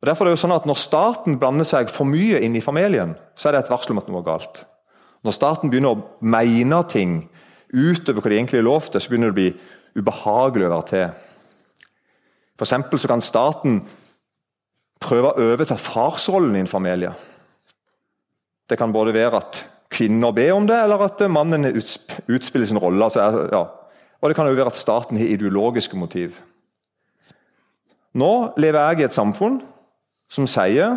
Og 0.00 0.08
Derfor 0.08 0.24
er 0.24 0.30
det 0.30 0.36
jo 0.36 0.42
sånn 0.44 0.56
at 0.56 0.66
Når 0.68 0.78
staten 0.80 1.38
blander 1.38 1.66
seg 1.68 1.90
for 1.92 2.08
mye 2.08 2.40
inn 2.42 2.56
i 2.56 2.64
familien, 2.64 3.14
så 3.36 3.48
er 3.48 3.56
det 3.56 3.64
et 3.64 3.72
varsel 3.72 3.94
om 3.94 4.02
at 4.02 4.10
noe 4.10 4.20
er 4.22 4.28
galt. 4.28 4.64
Når 5.24 5.34
staten 5.34 5.70
begynner 5.70 5.96
å 5.96 6.02
mene 6.20 6.82
ting 6.90 7.30
utover 7.72 8.22
hva 8.22 8.30
de 8.30 8.36
egentlig 8.38 8.60
er 8.60 8.68
lov 8.68 8.86
til, 8.86 9.00
så 9.00 9.10
begynner 9.10 9.32
det 9.32 9.34
å 9.34 9.40
bli 9.40 10.02
ubehagelig 10.02 10.68
å 10.68 10.74
være 10.74 10.90
til. 10.90 11.08
For 12.56 12.68
så 12.68 13.10
kan 13.10 13.24
staten 13.24 13.80
prøve 15.02 15.32
å 15.32 15.48
overta 15.52 15.76
farsrollen 15.80 16.56
i 16.56 16.62
en 16.64 16.70
familie. 16.70 17.12
Det 18.66 18.78
kan 18.78 18.92
både 18.92 19.14
være 19.14 19.40
at 19.42 19.58
kvinner 19.96 20.34
be 20.36 20.50
om 20.52 20.66
det, 20.68 20.76
eller 20.76 21.06
at 21.06 21.24
mannen 21.32 21.66
utspiller 21.72 22.68
sin 22.68 22.80
rolle. 22.80 23.04
Altså, 23.04 23.48
ja. 23.52 23.64
Og 24.20 24.30
det 24.30 24.36
kan 24.36 24.48
jo 24.48 24.56
være 24.56 24.72
at 24.72 24.78
staten 24.78 25.18
har 25.18 25.32
ideologiske 25.32 25.96
motiv. 25.96 26.38
Nå 28.16 28.32
lever 28.56 28.80
jeg 28.80 29.00
i 29.00 29.06
et 29.08 29.16
samfunn 29.16 29.60
som 30.32 30.48
sier 30.48 30.96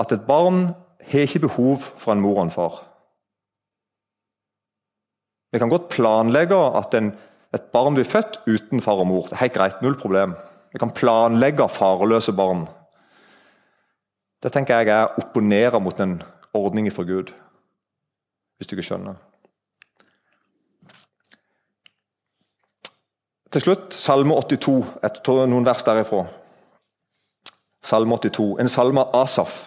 at 0.00 0.14
et 0.14 0.24
barn 0.26 0.70
har 1.12 1.26
ikke 1.26 1.44
behov 1.44 1.84
for 2.00 2.14
en 2.14 2.22
mor 2.22 2.38
og 2.38 2.46
en 2.46 2.54
far. 2.54 2.78
Vi 5.52 5.60
kan 5.60 5.68
godt 5.68 5.90
planlegge 5.92 6.56
at 6.56 6.94
en, 6.96 7.12
et 7.52 7.66
barn 7.74 7.98
blir 7.98 8.08
født 8.08 8.40
uten 8.48 8.80
far 8.80 9.02
og 9.02 9.10
mor. 9.10 9.28
Det 9.28 9.36
er 9.36 9.44
helt 9.44 9.58
greit, 9.58 9.82
null 9.84 9.98
problem. 10.00 10.32
Vi 10.72 10.80
kan 10.80 10.94
planlegge 10.96 11.68
farløse 11.68 12.32
barn. 12.32 12.64
Det 14.42 14.54
tenker 14.54 14.80
jeg 14.80 14.88
er 14.88 15.10
å 15.10 15.20
opponere 15.20 15.80
mot 15.80 16.00
en 16.00 16.16
ordning 16.56 16.88
fra 16.92 17.04
Gud 17.06 17.34
hvis 18.62 18.70
du 18.70 18.76
ikke 18.78 18.86
skjønner. 18.92 19.18
Til 23.52 23.64
slutt 23.66 23.92
Salme 23.92 24.38
82, 24.38 24.78
et, 25.04 25.18
noen 25.50 25.66
vers 25.66 25.82
derifra. 25.84 26.22
Salme 27.82 28.16
82, 28.16 28.54
en 28.62 28.70
salme 28.70 29.02
av 29.02 29.24
Asaf. 29.24 29.64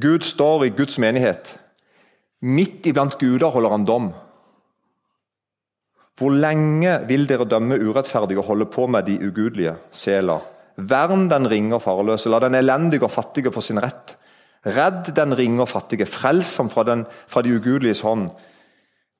Gud 0.00 0.24
står 0.24 0.68
i 0.68 0.72
Guds 0.72 0.96
menighet. 1.02 1.56
Midt 2.46 2.86
iblant 2.88 3.18
guder 3.20 3.52
holder 3.52 3.74
han 3.74 3.84
dom. 3.84 4.08
Hvor 6.16 6.32
lenge 6.32 6.94
vil 7.08 7.26
dere 7.28 7.48
dømme 7.48 7.76
urettferdige 7.82 8.40
og 8.40 8.48
holde 8.52 8.70
på 8.70 8.86
med 8.86 9.10
de 9.10 9.18
ugudelige? 9.26 9.74
Sela. 9.92 10.38
Vern 10.76 11.26
den 11.28 11.50
ringe 11.50 11.76
og 11.76 11.82
farløse, 11.84 12.30
la 12.30 12.40
den 12.40 12.56
elendige 12.56 13.04
og 13.04 13.12
fattige 13.12 13.52
få 13.52 13.60
sin 13.60 13.82
rett. 13.82 14.16
Redd 14.62 15.10
den 15.16 15.34
ringe 15.34 15.64
og 15.64 15.70
fattige, 15.72 16.06
frels 16.06 16.54
ham 16.60 16.70
fra, 16.70 16.84
den, 16.86 17.04
fra 17.26 17.42
de 17.42 17.54
ugudeliges 17.56 18.04
hånd. 18.06 18.28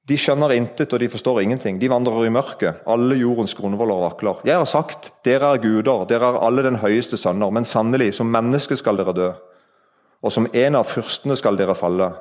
De 0.07 0.19
skjønner 0.19 0.55
intet, 0.55 0.93
og 0.95 0.99
de 1.03 1.09
forstår 1.11 1.41
ingenting. 1.43 1.79
De 1.79 1.91
vandrer 1.91 2.27
i 2.27 2.35
mørket, 2.35 2.83
alle 2.91 3.19
jordens 3.21 3.55
grunnvoller 3.59 4.03
vakler. 4.03 4.43
Jeg 4.47 4.59
har 4.59 4.67
sagt, 4.71 5.13
dere 5.27 5.55
er 5.55 5.63
guder, 5.63 6.07
dere 6.11 6.33
er 6.33 6.41
alle 6.43 6.65
den 6.67 6.79
høyeste 6.83 7.19
sønner, 7.19 7.51
men 7.55 7.67
sannelig, 7.67 8.13
som 8.19 8.31
menneske 8.31 8.79
skal 8.79 8.99
dere 8.99 9.15
dø. 9.15 9.31
Og 10.23 10.35
som 10.35 10.47
en 10.47 10.79
av 10.79 10.91
fyrstene 10.91 11.39
skal 11.39 11.59
dere 11.59 11.75
falle. 11.79 12.13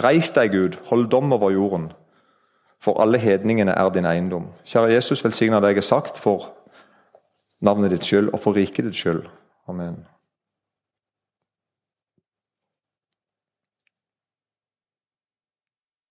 Reis 0.00 0.32
deg, 0.36 0.52
Gud, 0.52 0.80
hold 0.88 1.08
dom 1.12 1.32
over 1.36 1.52
jorden. 1.52 1.90
For 2.84 3.00
alle 3.00 3.20
hedningene 3.20 3.72
er 3.72 3.92
din 3.92 4.08
eiendom. 4.08 4.50
Kjære 4.68 4.96
Jesus, 4.96 5.24
velsigna 5.24 5.60
deg 5.64 5.80
jeg 5.80 5.88
sagt 5.88 6.20
for 6.20 6.50
navnet 7.64 7.94
ditt 7.94 8.04
skyld 8.04 8.34
og 8.34 8.40
for 8.40 8.56
riket 8.56 8.84
ditt 8.88 8.98
skyld. 8.98 9.24
Amen. 9.68 10.02